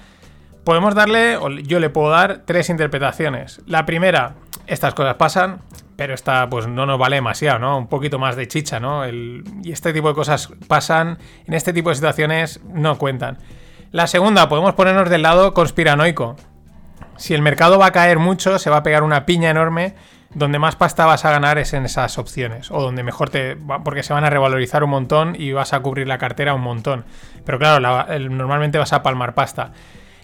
[0.63, 3.61] Podemos darle, o yo le puedo dar tres interpretaciones.
[3.65, 4.33] La primera,
[4.65, 5.61] estas cosas pasan,
[5.97, 7.77] pero esta pues no nos vale demasiado, ¿no?
[7.77, 9.03] Un poquito más de chicha, ¿no?
[9.03, 13.39] El, y este tipo de cosas pasan, en este tipo de situaciones no cuentan.
[13.91, 16.35] La segunda, podemos ponernos del lado conspiranoico.
[17.17, 19.95] Si el mercado va a caer mucho, se va a pegar una piña enorme,
[20.35, 23.55] donde más pasta vas a ganar es en esas opciones, o donde mejor te...
[23.83, 27.05] porque se van a revalorizar un montón y vas a cubrir la cartera un montón.
[27.43, 27.79] Pero claro,
[28.29, 29.71] normalmente vas a palmar pasta.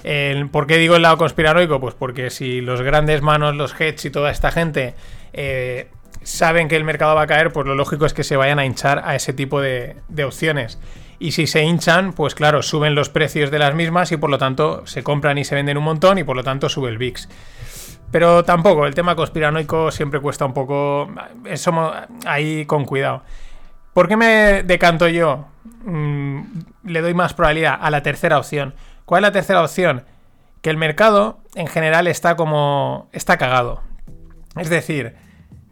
[0.03, 1.79] El, ¿Por qué digo el lado conspiranoico?
[1.79, 4.93] Pues porque si los grandes manos, los hedge y toda esta gente
[5.33, 5.89] eh,
[6.23, 8.65] saben que el mercado va a caer, pues lo lógico es que se vayan a
[8.65, 10.79] hinchar a ese tipo de, opciones.
[11.19, 14.37] Y si se hinchan, pues claro, suben los precios de las mismas y por lo
[14.37, 17.29] tanto se compran y se venden un montón y por lo tanto sube el VIX.
[18.11, 21.09] Pero tampoco, el tema conspiranoico siempre cuesta un poco.
[21.45, 21.93] Eso
[22.25, 23.23] ahí con cuidado.
[23.93, 25.47] ¿Por qué me decanto yo?
[25.85, 26.41] Mm,
[26.85, 28.75] le doy más probabilidad a la tercera opción.
[29.05, 30.03] ¿Cuál es la tercera opción?
[30.61, 33.09] Que el mercado en general está como.
[33.11, 33.81] está cagado.
[34.57, 35.15] Es decir,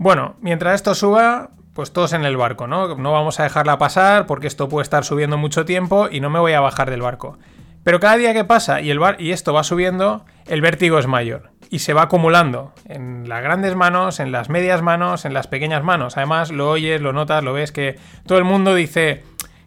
[0.01, 2.95] bueno, mientras esto suba, pues todos en el barco, ¿no?
[2.95, 6.39] No vamos a dejarla pasar porque esto puede estar subiendo mucho tiempo y no me
[6.39, 7.37] voy a bajar del barco.
[7.83, 11.51] Pero cada día que pasa y, el y esto va subiendo, el vértigo es mayor
[11.69, 15.83] y se va acumulando en las grandes manos, en las medias manos, en las pequeñas
[15.83, 16.17] manos.
[16.17, 19.21] Además, lo oyes, lo notas, lo ves que todo el mundo dice,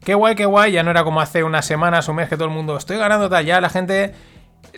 [0.05, 2.49] qué guay, qué guay, ya no era como hace unas semanas, un mes que todo
[2.49, 4.15] el mundo, estoy ganando tal, ya la gente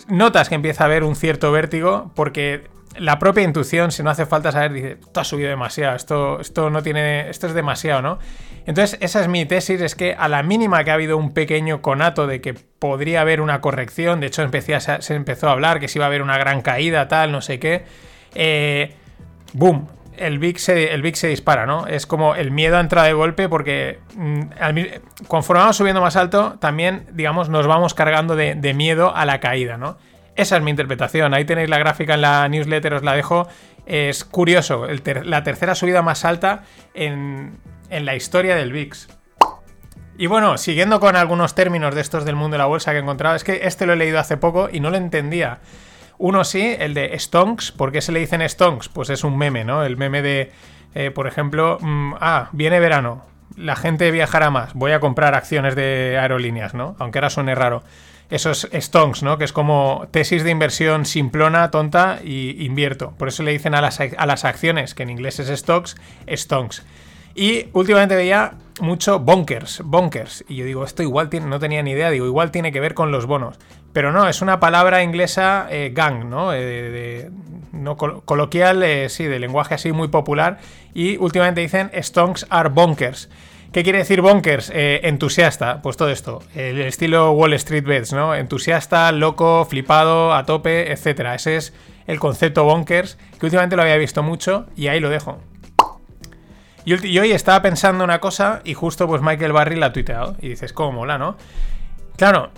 [0.08, 4.26] notas que empieza a haber un cierto vértigo porque la propia intuición, si no hace
[4.26, 8.18] falta saber, dice, esto ha subido demasiado, esto, esto no tiene, esto es demasiado, ¿no?
[8.66, 11.82] Entonces, esa es mi tesis, es que a la mínima que ha habido un pequeño
[11.82, 15.88] conato de que podría haber una corrección, de hecho empecé se empezó a hablar que
[15.88, 17.84] si iba a haber una gran caída, tal, no sé qué,
[18.34, 18.94] eh,
[19.52, 19.88] ¡boom!
[20.16, 21.86] El VIX, se, el se dispara, ¿no?
[21.86, 26.16] Es como el miedo a entrar de golpe porque mm, al, conforme vamos subiendo más
[26.16, 29.98] alto, también, digamos, nos vamos cargando de miedo a la caída, ¿no?
[30.36, 31.34] Esa es mi interpretación.
[31.34, 33.48] Ahí tenéis la gráfica en la newsletter, os la dejo.
[33.86, 34.86] Es curioso,
[35.24, 36.64] la tercera subida más alta
[36.94, 37.58] en,
[37.88, 39.08] en, la historia del VIX.
[40.18, 43.00] Y bueno, siguiendo con algunos términos de estos del mundo de la bolsa que he
[43.00, 45.60] encontrado, es que este lo he leído hace poco y no lo entendía.
[46.18, 47.72] Uno sí, el de Stonks.
[47.72, 48.88] ¿Por qué se le dicen Stonks?
[48.88, 49.84] Pues es un meme, ¿no?
[49.84, 50.52] El meme de,
[50.94, 53.24] eh, por ejemplo, mmm, ah, viene verano,
[53.56, 56.96] la gente viajará más, voy a comprar acciones de aerolíneas, ¿no?
[56.98, 57.82] Aunque ahora suene raro
[58.30, 59.38] esos stonks, ¿no?
[59.38, 63.14] Que es como tesis de inversión simplona, tonta y invierto.
[63.18, 65.96] Por eso le dicen a las, a las acciones, que en inglés es stocks,
[66.28, 66.84] stonks.
[67.34, 70.44] Y últimamente veía mucho bonkers, bonkers.
[70.48, 72.94] Y yo digo, esto igual tiene, no tenía ni idea, digo, igual tiene que ver
[72.94, 73.58] con los bonos.
[73.92, 76.52] Pero no, es una palabra inglesa eh, gang, ¿no?
[76.52, 77.30] Eh,
[77.72, 80.58] no col coloquial, eh, sí, de lenguaje así muy popular.
[80.94, 83.28] Y últimamente dicen stonks are bonkers.
[83.76, 84.72] ¿Qué quiere decir bonkers?
[84.74, 86.42] Eh, entusiasta, pues todo esto.
[86.54, 88.34] El estilo Wall Street Bets, ¿no?
[88.34, 91.34] Entusiasta, loco, flipado, a tope, etc.
[91.34, 91.74] Ese es
[92.06, 95.42] el concepto bonkers, que últimamente lo había visto mucho y ahí lo dejo.
[96.86, 100.36] Y, hoy estaba pensando una cosa y justo pues Michael Barry la ha tuiteado.
[100.40, 101.36] Y dices, ¿cómo mola, no?
[102.16, 102.52] Claro,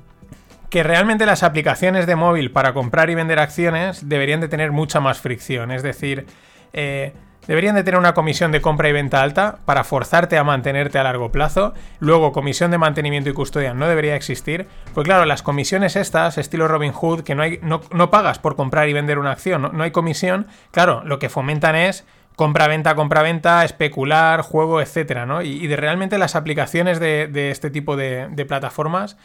[0.70, 5.00] que realmente las aplicaciones de móvil para comprar y vender acciones deberían de tener mucha
[5.00, 5.70] más fricción.
[5.70, 6.24] Es decir,
[6.72, 7.12] eh,
[7.46, 11.04] Deberían de tener una comisión de compra y venta alta para forzarte a mantenerte a
[11.04, 11.74] largo plazo.
[12.00, 14.66] Luego, comisión de mantenimiento y custodia no debería existir.
[14.94, 19.18] Pues claro, las comisiones estas, estilo Robin Hood, que no, pagas por comprar y vender
[19.18, 25.24] una acción, no, hay comisión, claro, lo que fomentan es compra-venta, compra-venta, especular, juego, etcétera,
[25.24, 25.42] ¿no?
[25.42, 29.16] Y, de realmente las aplicaciones de, de este tipo de, de plataformas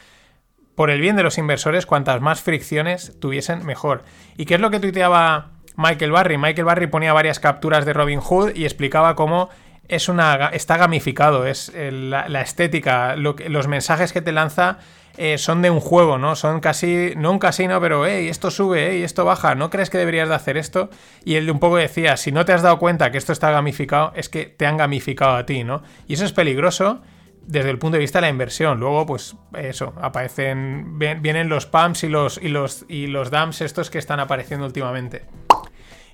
[0.75, 4.03] por el bien de los inversores, cuantas más fricciones tuviesen, mejor.
[4.37, 6.37] ¿Y qué es lo que tuiteaba Michael Barry?
[6.37, 9.49] Michael Barry ponía varias capturas de Robin Hood y explicaba cómo
[9.87, 14.79] es una, está gamificado, es la, estética, los mensajes que te lanza
[15.17, 16.35] eh, son de un juego, ¿no?
[16.35, 19.97] Son casi, no un casino, pero, hey, esto sube, hey, esto baja, ¿no crees que
[19.97, 20.89] deberías de hacer esto?
[21.25, 24.13] Y él un poco decía, si no te has dado cuenta que esto está gamificado,
[24.15, 25.83] es que te han gamificado a ti, ¿no?
[26.07, 27.01] Y eso es peligroso
[27.45, 28.79] desde el punto de vista de la inversión.
[28.79, 33.89] Luego, pues eso, aparecen, vienen los pumps y los, y los, y los dumps estos
[33.89, 35.25] que están apareciendo últimamente.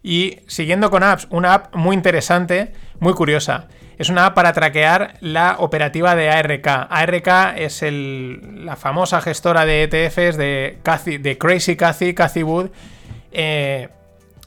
[0.03, 3.67] Y siguiendo con apps, una app muy interesante, muy curiosa.
[3.97, 6.67] Es una app para traquear la operativa de ARK.
[6.67, 10.77] ARK es la famosa gestora de ETFs de,
[11.19, 12.69] de Crazy Cathy, Cathy Wood.
[13.31, 13.89] Eh,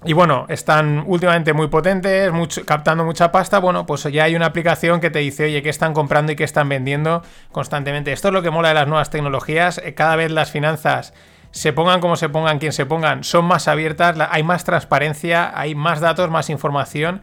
[0.05, 2.32] y bueno, están últimamente muy potentes,
[2.64, 3.59] captando mucha pasta.
[3.59, 6.44] Bueno, pues ya hay una aplicación que te dice, oye, qué están comprando y qué
[6.44, 7.22] están vendiendo
[7.53, 8.12] constantemente.
[8.12, 9.78] Esto es lo que mola de las nuevas tecnologías.
[9.78, 11.12] Eh, cada vez las finanzas
[11.51, 15.74] se pongan como se pongan, quien se pongan, son más abiertas, hay más transparencia, hay
[15.74, 17.22] más datos, más información.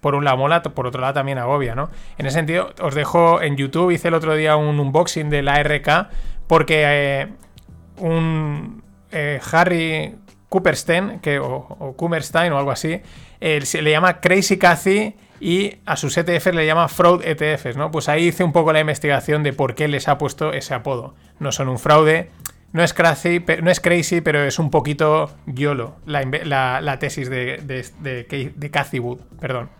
[0.00, 1.90] Por un lado mola, por otro lado también agobia, ¿no?
[2.18, 5.60] En ese sentido, os dejo en YouTube, hice el otro día un unboxing de la
[5.60, 6.08] RK,
[6.46, 7.28] porque eh,
[7.96, 10.14] un eh, Harry
[10.48, 13.00] Cooperstein, que, o, o o algo así,
[13.40, 17.90] se le llama Crazy Cathy y a sus ETFs le llama Fraud ETFs, ¿no?
[17.90, 21.14] Pues ahí hice un poco la investigación de por qué les ha puesto ese apodo.
[21.38, 22.30] No son un fraude,
[22.72, 28.70] no es crazy, no es crazy, pero es un poquito YOLO, la, tesis de, de,
[28.70, 29.20] Cathy Wood.
[29.40, 29.70] Perdón.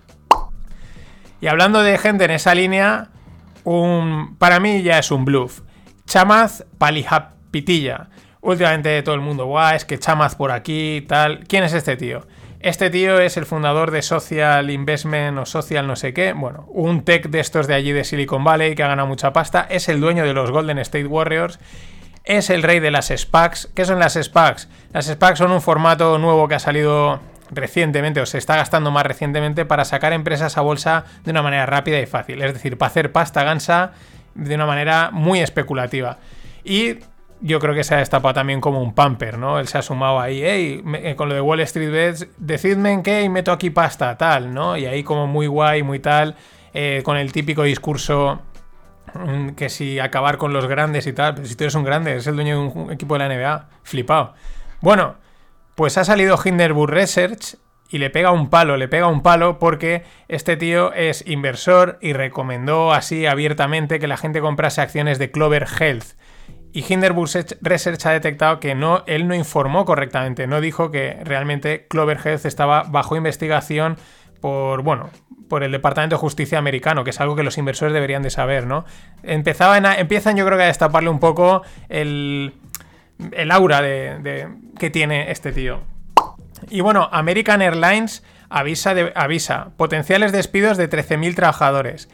[1.41, 3.11] Y hablando de gente en esa línea,
[3.65, 5.61] un, para mí ya es un bluff.
[6.07, 8.09] Chamaz Palijapitilla.
[8.41, 11.45] Últimamente todo el mundo, guau, es que Chamaz por aquí, tal.
[11.47, 12.27] ¿Quién es este tío?
[12.61, 16.33] Este tío es el fundador de Social Investment o Social no sé qué.
[16.33, 19.67] Bueno, un tech de estos de allí de Silicon Valley que ha ganado mucha pasta.
[19.69, 21.61] Es el dueño de los Golden State Warriors
[22.29, 23.71] es el rey de las SPACs.
[23.75, 24.69] ¿Qué son las SPACs?
[24.93, 27.21] Las SPACs son un formato nuevo que ha salido
[27.51, 31.65] recientemente o se está gastando más recientemente para sacar empresas a bolsa de una manera
[31.65, 32.43] rápida y fácil.
[32.43, 33.93] Es decir, para hacer pasta gansa
[34.35, 36.19] de una manera muy especulativa.
[36.65, 36.99] Y
[37.41, 39.59] yo creo que se ha destapado también como un pamper, ¿no?
[39.59, 43.03] Él se ha sumado ahí, hey, eh, con lo de Wall Street Bets, decidme en
[43.03, 44.77] qué y meto aquí pasta, tal, ¿no?
[44.77, 46.37] Y ahí como muy guay, muy tal,
[46.75, 48.43] eh, con el típico discurso
[49.57, 52.27] que si acabar con los grandes y tal, pero si tú eres un grande, eres
[52.27, 54.35] el dueño de un equipo de la NBA, flipado.
[54.81, 55.17] Bueno,
[55.75, 57.57] pues ha salido Hinderburg Research
[57.91, 62.13] y le pega un palo, le pega un palo porque este tío es inversor y
[62.13, 66.17] recomendó así abiertamente que la gente comprase acciones de Clover Health.
[66.73, 67.31] Y Hinderburg
[67.63, 72.45] Research ha detectado que no, él no informó correctamente, no dijo que realmente Clover Health
[72.45, 73.97] estaba bajo investigación
[74.41, 75.11] por, bueno,
[75.49, 78.67] por el Departamento de Justicia americano, que es algo que los inversores deberían de saber,
[78.67, 78.85] ¿no?
[79.23, 82.55] Empezaban empiezan yo creo que a destaparle un poco el,
[83.33, 85.81] el aura de, que tiene este tío.
[86.71, 92.09] Y bueno, American Airlines avisa, avisa potenciales despidos de 13.000 trabajadores,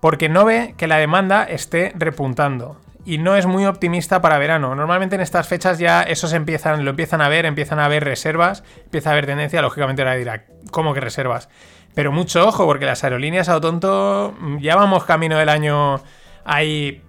[0.00, 2.80] porque no ve que la demanda esté repuntando.
[3.04, 4.74] Y no es muy optimista para verano.
[4.74, 8.64] Normalmente en estas fechas ya esos empiezan, lo empiezan a ver, empiezan a haber reservas,
[8.82, 11.48] empieza a haber tendencia, lógicamente ahora dirá, ¿cómo que reservas?
[11.96, 15.98] Pero mucho ojo, porque las aerolíneas a tonto ya vamos camino del año
[16.44, 17.00] ahí,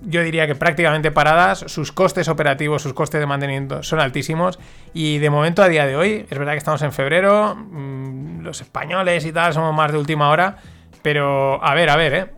[0.00, 1.64] yo diría que prácticamente paradas.
[1.66, 4.60] Sus costes operativos, sus costes de mantenimiento son altísimos.
[4.94, 8.60] Y de momento, a día de hoy, es verdad que estamos en febrero, mm, los
[8.60, 10.58] españoles y tal somos más de última hora.
[11.02, 12.30] Pero, a ver, a ver, ¿eh?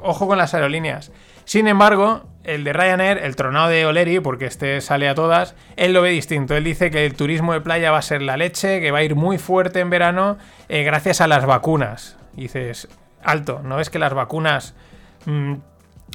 [0.00, 1.12] Ojo con las aerolíneas.
[1.50, 5.92] Sin embargo, el de Ryanair, el tronado de Oleri, porque este sale a todas, él
[5.92, 6.54] lo ve distinto.
[6.54, 9.02] Él dice que el turismo de playa va a ser la leche, que va a
[9.02, 10.38] ir muy fuerte en verano
[10.68, 12.16] eh, gracias a las vacunas.
[12.34, 12.86] dices,
[13.24, 14.76] alto, ¿no ves que las vacunas
[15.24, 15.54] mm,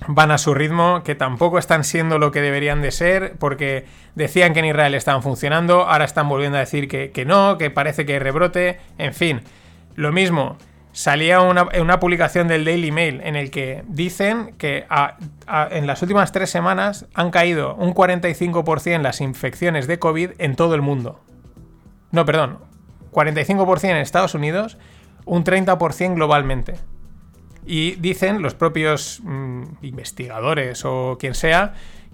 [0.07, 3.83] van a su ritmo, que tampoco están siendo lo que deberían de ser, porque
[4.15, 7.69] decían que en Israel estaban funcionando, ahora están volviendo a decir que, que no, que
[7.69, 9.41] parece que hay rebrote, en fin,
[9.95, 10.57] lo mismo
[10.95, 14.85] salía una, publicación del Daily Mail en el que dicen que
[15.69, 20.73] en las últimas tres semanas han caído un 45% las infecciones de COVID en todo
[20.73, 21.19] el mundo.
[22.11, 22.59] No, perdón,
[23.11, 24.77] 45% en Estados Unidos,
[25.25, 26.75] un 30% globalmente.
[27.65, 31.73] Y dicen los propios mm, investigadores o quien sea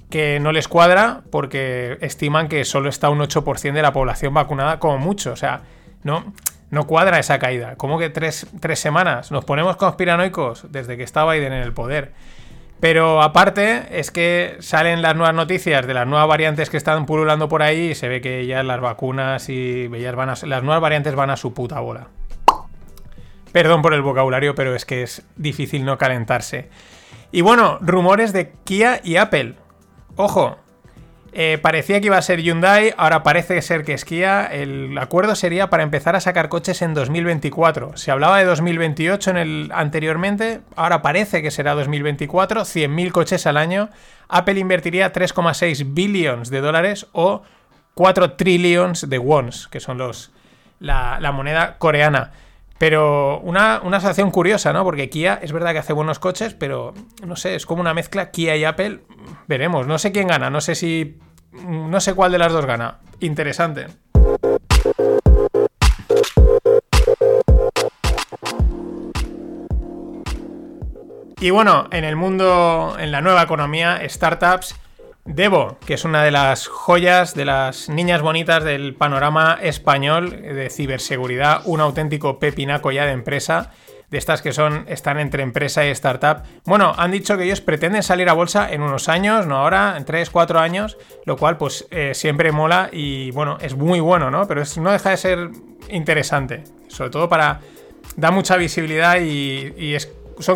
[0.10, 4.80] que no les cuadra porque estiman que solo está un 8% de la población vacunada
[4.80, 5.34] como mucho.
[5.34, 5.62] O sea,
[6.02, 6.34] no,
[6.72, 7.76] no cuadra esa caída.
[7.76, 9.30] ¿Cómo que tres, semanas?
[9.32, 12.14] Nos ponemos conspiranoicos desde que está Biden en el poder.
[12.80, 17.48] Pero aparte es que salen las nuevas noticias de las nuevas variantes que están pululando
[17.48, 21.30] por ahí y se ve que ya las vacunas y van las nuevas variantes van
[21.30, 22.08] a su puta bola.
[23.52, 26.70] Perdón por el vocabulario, pero es que es difícil no calentarse.
[27.32, 29.56] Y bueno, rumores de Kia y Apple.
[30.16, 30.58] Ojo,
[31.34, 34.06] Eh, parecía que iba a ser Hyundai, ahora parece ser que es.
[34.52, 37.96] El acuerdo sería para empezar a sacar coches en 2024.
[37.96, 43.56] Se hablaba de 2028 en el anteriormente, ahora parece que será 2024, 100.000 coches al
[43.56, 43.90] año.
[44.28, 47.44] Apple invertiría 3,6 billions de dólares o
[47.94, 50.32] 4 trillions de wons, que son los
[50.80, 52.32] la moneda coreana.
[52.82, 54.00] Pero una, una
[54.32, 54.84] curiosa, ¿no?
[54.84, 58.32] Porque Kia es verdad que hace buenos coches, pero no sé, es como una mezcla
[58.32, 59.02] Kia y Apple.
[59.48, 61.20] Veremos, no sé quién gana, no sé si.
[61.68, 62.98] No sé cuál de las dos gana.
[63.20, 63.86] Interesante.
[71.40, 74.76] Y bueno, en el mundo, en la nueva economía, startups,
[75.26, 80.70] Devo, que es una de las joyas, de las niñas bonitas del panorama español de
[80.72, 83.72] ciberseguridad, un auténtico pepinaco ya de empresa,
[84.10, 86.44] de estas que son, están entre empresa y startup.
[86.66, 90.06] Bueno, han dicho que ellos pretenden salir a bolsa en unos años, no ahora, en
[90.06, 94.48] 3, 4 años, lo cual pues eh, siempre mola y bueno, es muy bueno, ¿no?
[94.48, 95.50] Pero es, no deja de ser
[95.90, 97.62] interesante, sobre todo para...
[98.18, 100.12] da mucha visibilidad y, es,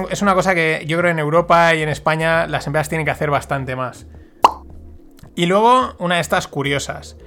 [0.09, 3.11] es una cosa que yo creo en Europa y en España las empresas tienen que
[3.11, 4.07] hacer bastante más.
[5.35, 7.17] Y luego una de estas curiosas.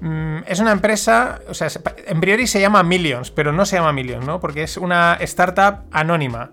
[0.00, 1.68] Mm, es una empresa, o sea,
[2.06, 4.40] en priori se llama Millions, pero no se llama Millions, ¿no?
[4.40, 6.52] Porque es una startup anónima.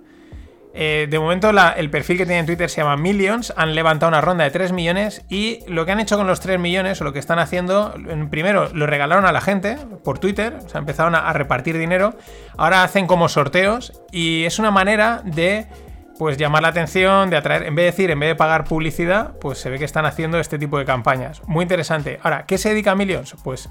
[0.79, 4.21] Eh, de momento el perfil que tiene en Twitter se llama Millions, han levantado una
[4.21, 7.13] ronda de 3 millones y lo que han hecho con los 3 millones o lo
[7.13, 7.95] que están haciendo,
[8.29, 12.15] primero lo regalaron a la gente por Twitter, o sea, empezaron a repartir dinero,
[12.57, 15.65] ahora hacen como sorteos y es una manera de
[16.17, 19.37] pues llamar la atención, de atraer, en vez de decir, en vez de pagar publicidad,
[19.39, 21.41] pues se ve que están haciendo este tipo de campañas.
[21.47, 22.19] Muy interesante.
[22.23, 23.35] Ahora, ¿qué se dedica a Millions?
[23.43, 23.69] Pues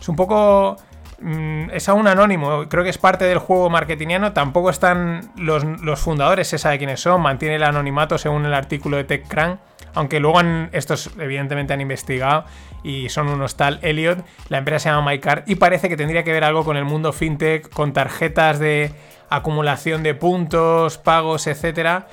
[0.00, 0.76] es un poco...
[1.20, 5.64] Mm, es aún anónimo, creo que es parte del juego marketingiano, tampoco están los,
[6.00, 9.58] fundadores, se sabe quiénes son, mantiene el anonimato según el artículo de TechCrunch,
[9.94, 10.40] aunque luego
[10.72, 12.44] estos evidentemente han investigado
[12.82, 16.32] y son unos tal Elliot, la empresa se llama MyCard y parece que tendría que
[16.32, 18.92] ver algo con el mundo fintech, con tarjetas de
[19.28, 22.08] acumulación de puntos, pagos, etcétera.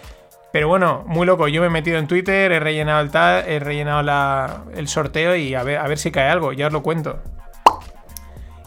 [0.52, 1.48] Pero bueno, muy loco.
[1.48, 3.12] Yo me he metido en Twitter, he rellenado el,
[3.48, 6.84] he rellenado el sorteo y a ver, a ver si cae algo, ya os lo
[6.84, 7.22] cuento.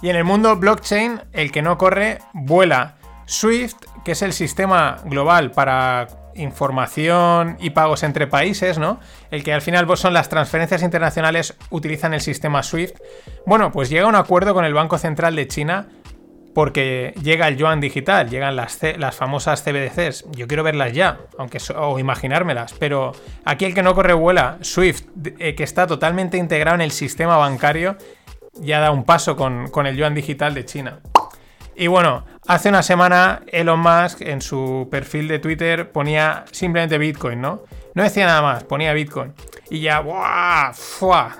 [0.03, 2.97] Y en el mundo blockchain, el que no corre, vuela.
[3.27, 6.09] Swift, que es el sistema global para
[6.41, 9.01] información y pagos entre países, ¿no?
[9.31, 12.97] El que al final son las transferencias internacionales, utilizan el sistema SWIFT.
[13.47, 15.89] Bueno, pues llega un acuerdo con el Banco Central de China
[16.55, 20.25] porque llega el yuan digital, llegan las, las famosas CBDCs.
[20.33, 23.13] Yo quiero verlas ya, aunque o imaginármelas, pero
[23.45, 25.03] aquí el que no corre vuela, Swift,
[25.39, 27.97] eh, que está totalmente integrado en el sistema bancario,
[28.55, 31.01] ya da un paso con, con el yuan digital de China.
[31.77, 37.41] Y bueno, hace una semana Elon Musk en su perfil de Twitter ponía simplemente Bitcoin,
[37.41, 37.63] ¿no?
[37.95, 39.33] No decía nada más, ponía Bitcoin.
[39.69, 40.73] Y ya, ¡buah!
[40.73, 41.37] ¡fua!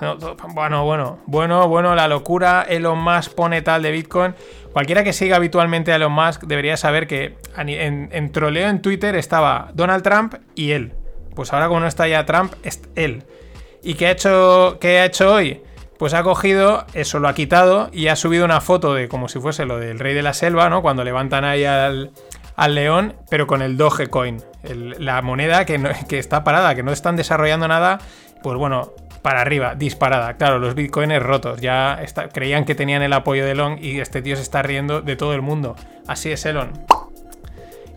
[0.53, 2.65] Bueno, bueno, bueno, bueno, la locura.
[2.67, 4.35] Elon Musk pone tal de Bitcoin.
[4.71, 9.71] Cualquiera que siga habitualmente a Elon Musk debería saber que en, troleo en Twitter estaba
[9.73, 10.93] Donald Trump y él.
[11.35, 13.23] Pues ahora como no está ya Trump, es él.
[13.83, 15.61] ¿Y qué ha hecho, qué ha hecho hoy?
[16.01, 19.39] Pues ha cogido, eso lo ha quitado y ha subido una foto de como si
[19.39, 20.81] fuese lo del rey de la selva, ¿no?
[20.81, 22.11] Cuando levantan ahí al,
[22.69, 25.79] león, pero con el Dogecoin, la moneda que,
[26.09, 27.99] que está parada, que no están desarrollando nada.
[28.41, 30.37] Pues bueno, para arriba, disparada.
[30.37, 31.61] Claro, los bitcoins rotos.
[31.61, 35.15] Ya creían que tenían el apoyo de Elon y este tío se está riendo de
[35.15, 35.75] todo el mundo.
[36.07, 36.71] Así es Elon.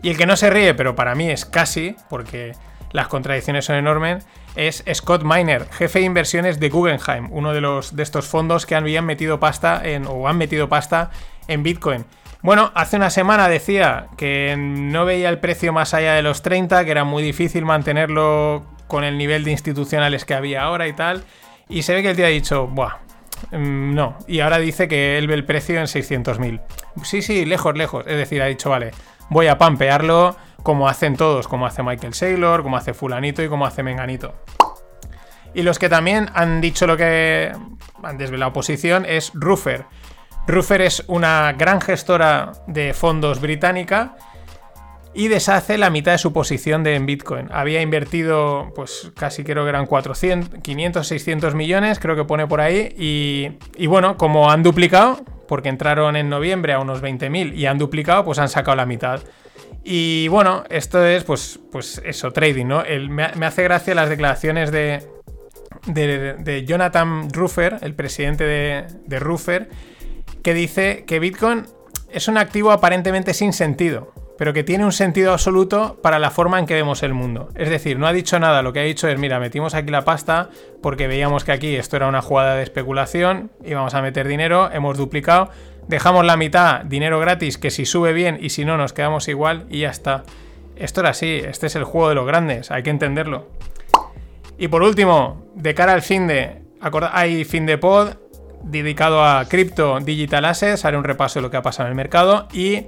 [0.03, 2.51] Y el que no se ríe, pero para mí es casi, porque
[2.95, 4.25] las contradicciones son enormes,
[4.55, 8.73] es Scott Miner, jefe de inversiones de Guggenheim, uno de, los, de estos fondos que
[8.73, 11.11] habían metido pasta en, o han metido pasta
[11.47, 12.05] en Bitcoin.
[12.41, 16.85] Bueno, hace una semana decía que no veía el precio más allá de los 30,
[16.85, 21.23] que era muy difícil mantenerlo con el nivel de institucionales que había ahora y tal.
[21.67, 22.97] Y se ve que el tío ha dicho, buah,
[23.51, 24.17] mm, no.
[24.27, 26.61] Y ahora dice que él ve el precio en 600.000.
[27.03, 28.05] Sí, sí, lejos, lejos.
[28.07, 28.91] Es decir, ha dicho, vale,
[29.29, 33.67] voy a pampearlo como hacen todos, como hace Michael Saylor, como hace Fulanito y como
[33.67, 34.33] hace Menganito.
[35.53, 37.51] Y los que también han dicho lo que
[38.01, 39.85] han desvelado posición es Ruffer.
[40.47, 44.15] Ruffer es una gran gestora de fondos británica
[45.13, 47.47] y deshace la mitad de su posición de en Bitcoin.
[47.53, 52.59] Había invertido, pues casi creo que eran 400, 500, 600 millones, creo que pone por
[52.59, 52.89] ahí.
[52.97, 58.25] Y, bueno, como han duplicado, porque entraron en noviembre a unos 20.000 y han duplicado,
[58.25, 59.21] pues han sacado la mitad.
[59.83, 62.83] Y bueno, esto es pues, pues eso, trading, ¿no?
[63.09, 65.07] me, hace gracia las declaraciones de,
[65.87, 69.69] de, Jonathan Ruffer, el presidente de, de Ruffer,
[70.41, 71.65] que dice que Bitcoin
[72.09, 76.59] es un activo aparentemente sin sentido pero que tiene un sentido absoluto para la forma
[76.59, 77.49] en que vemos el mundo.
[77.55, 80.03] Es decir, no ha dicho nada, lo que ha dicho es, mira, metimos aquí la
[80.03, 80.49] pasta
[80.81, 84.97] porque veíamos que aquí esto era una jugada de especulación, íbamos a meter dinero, hemos
[84.97, 85.49] duplicado,
[85.87, 89.65] dejamos la mitad, dinero gratis, que si sube bien y si no nos quedamos igual
[89.69, 90.23] y ya está.
[90.75, 93.47] Esto era así, este es el juego de los grandes, hay que entenderlo.
[94.57, 96.61] Y por último, de cara al fin de,
[97.11, 98.15] hay fin de pod
[98.63, 101.95] dedicado a cripto digital assets, haré un repaso de lo que ha pasado en el
[101.95, 102.85] mercado y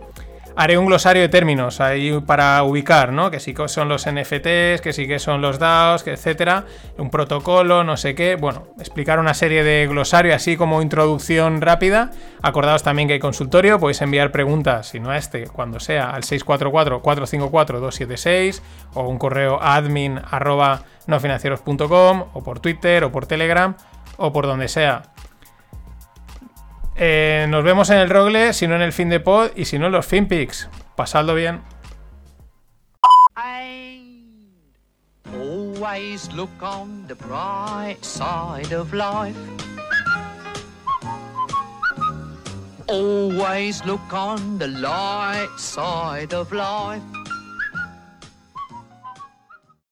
[0.57, 3.29] haré un glosario de términos ahí para ubicar, ¿no?
[3.29, 6.65] Que sí que son los NFTs, que sí que son los DAOs, que etcétera,
[6.97, 8.35] un protocolo, no sé qué.
[8.35, 12.09] Bueno, explicar una serie de glosario así como introducción rápida.
[12.41, 16.23] Acordaos también que hay consultorio, podéis enviar preguntas, si no a este, cuando sea, al
[16.23, 18.61] 644-454-276
[18.95, 23.75] o un correo admin arroba nofinancieros.com o por Twitter o por Telegram
[24.17, 25.03] o por donde sea.
[26.99, 29.77] Eh, nos vemos en el Rogle, si no en el fin de pod y si
[29.77, 30.67] no en los FinPix.
[30.95, 31.61] Pasadlo bien.
[35.33, 39.37] Always look on the bright side of life.
[42.87, 47.03] Always look on the light side of life.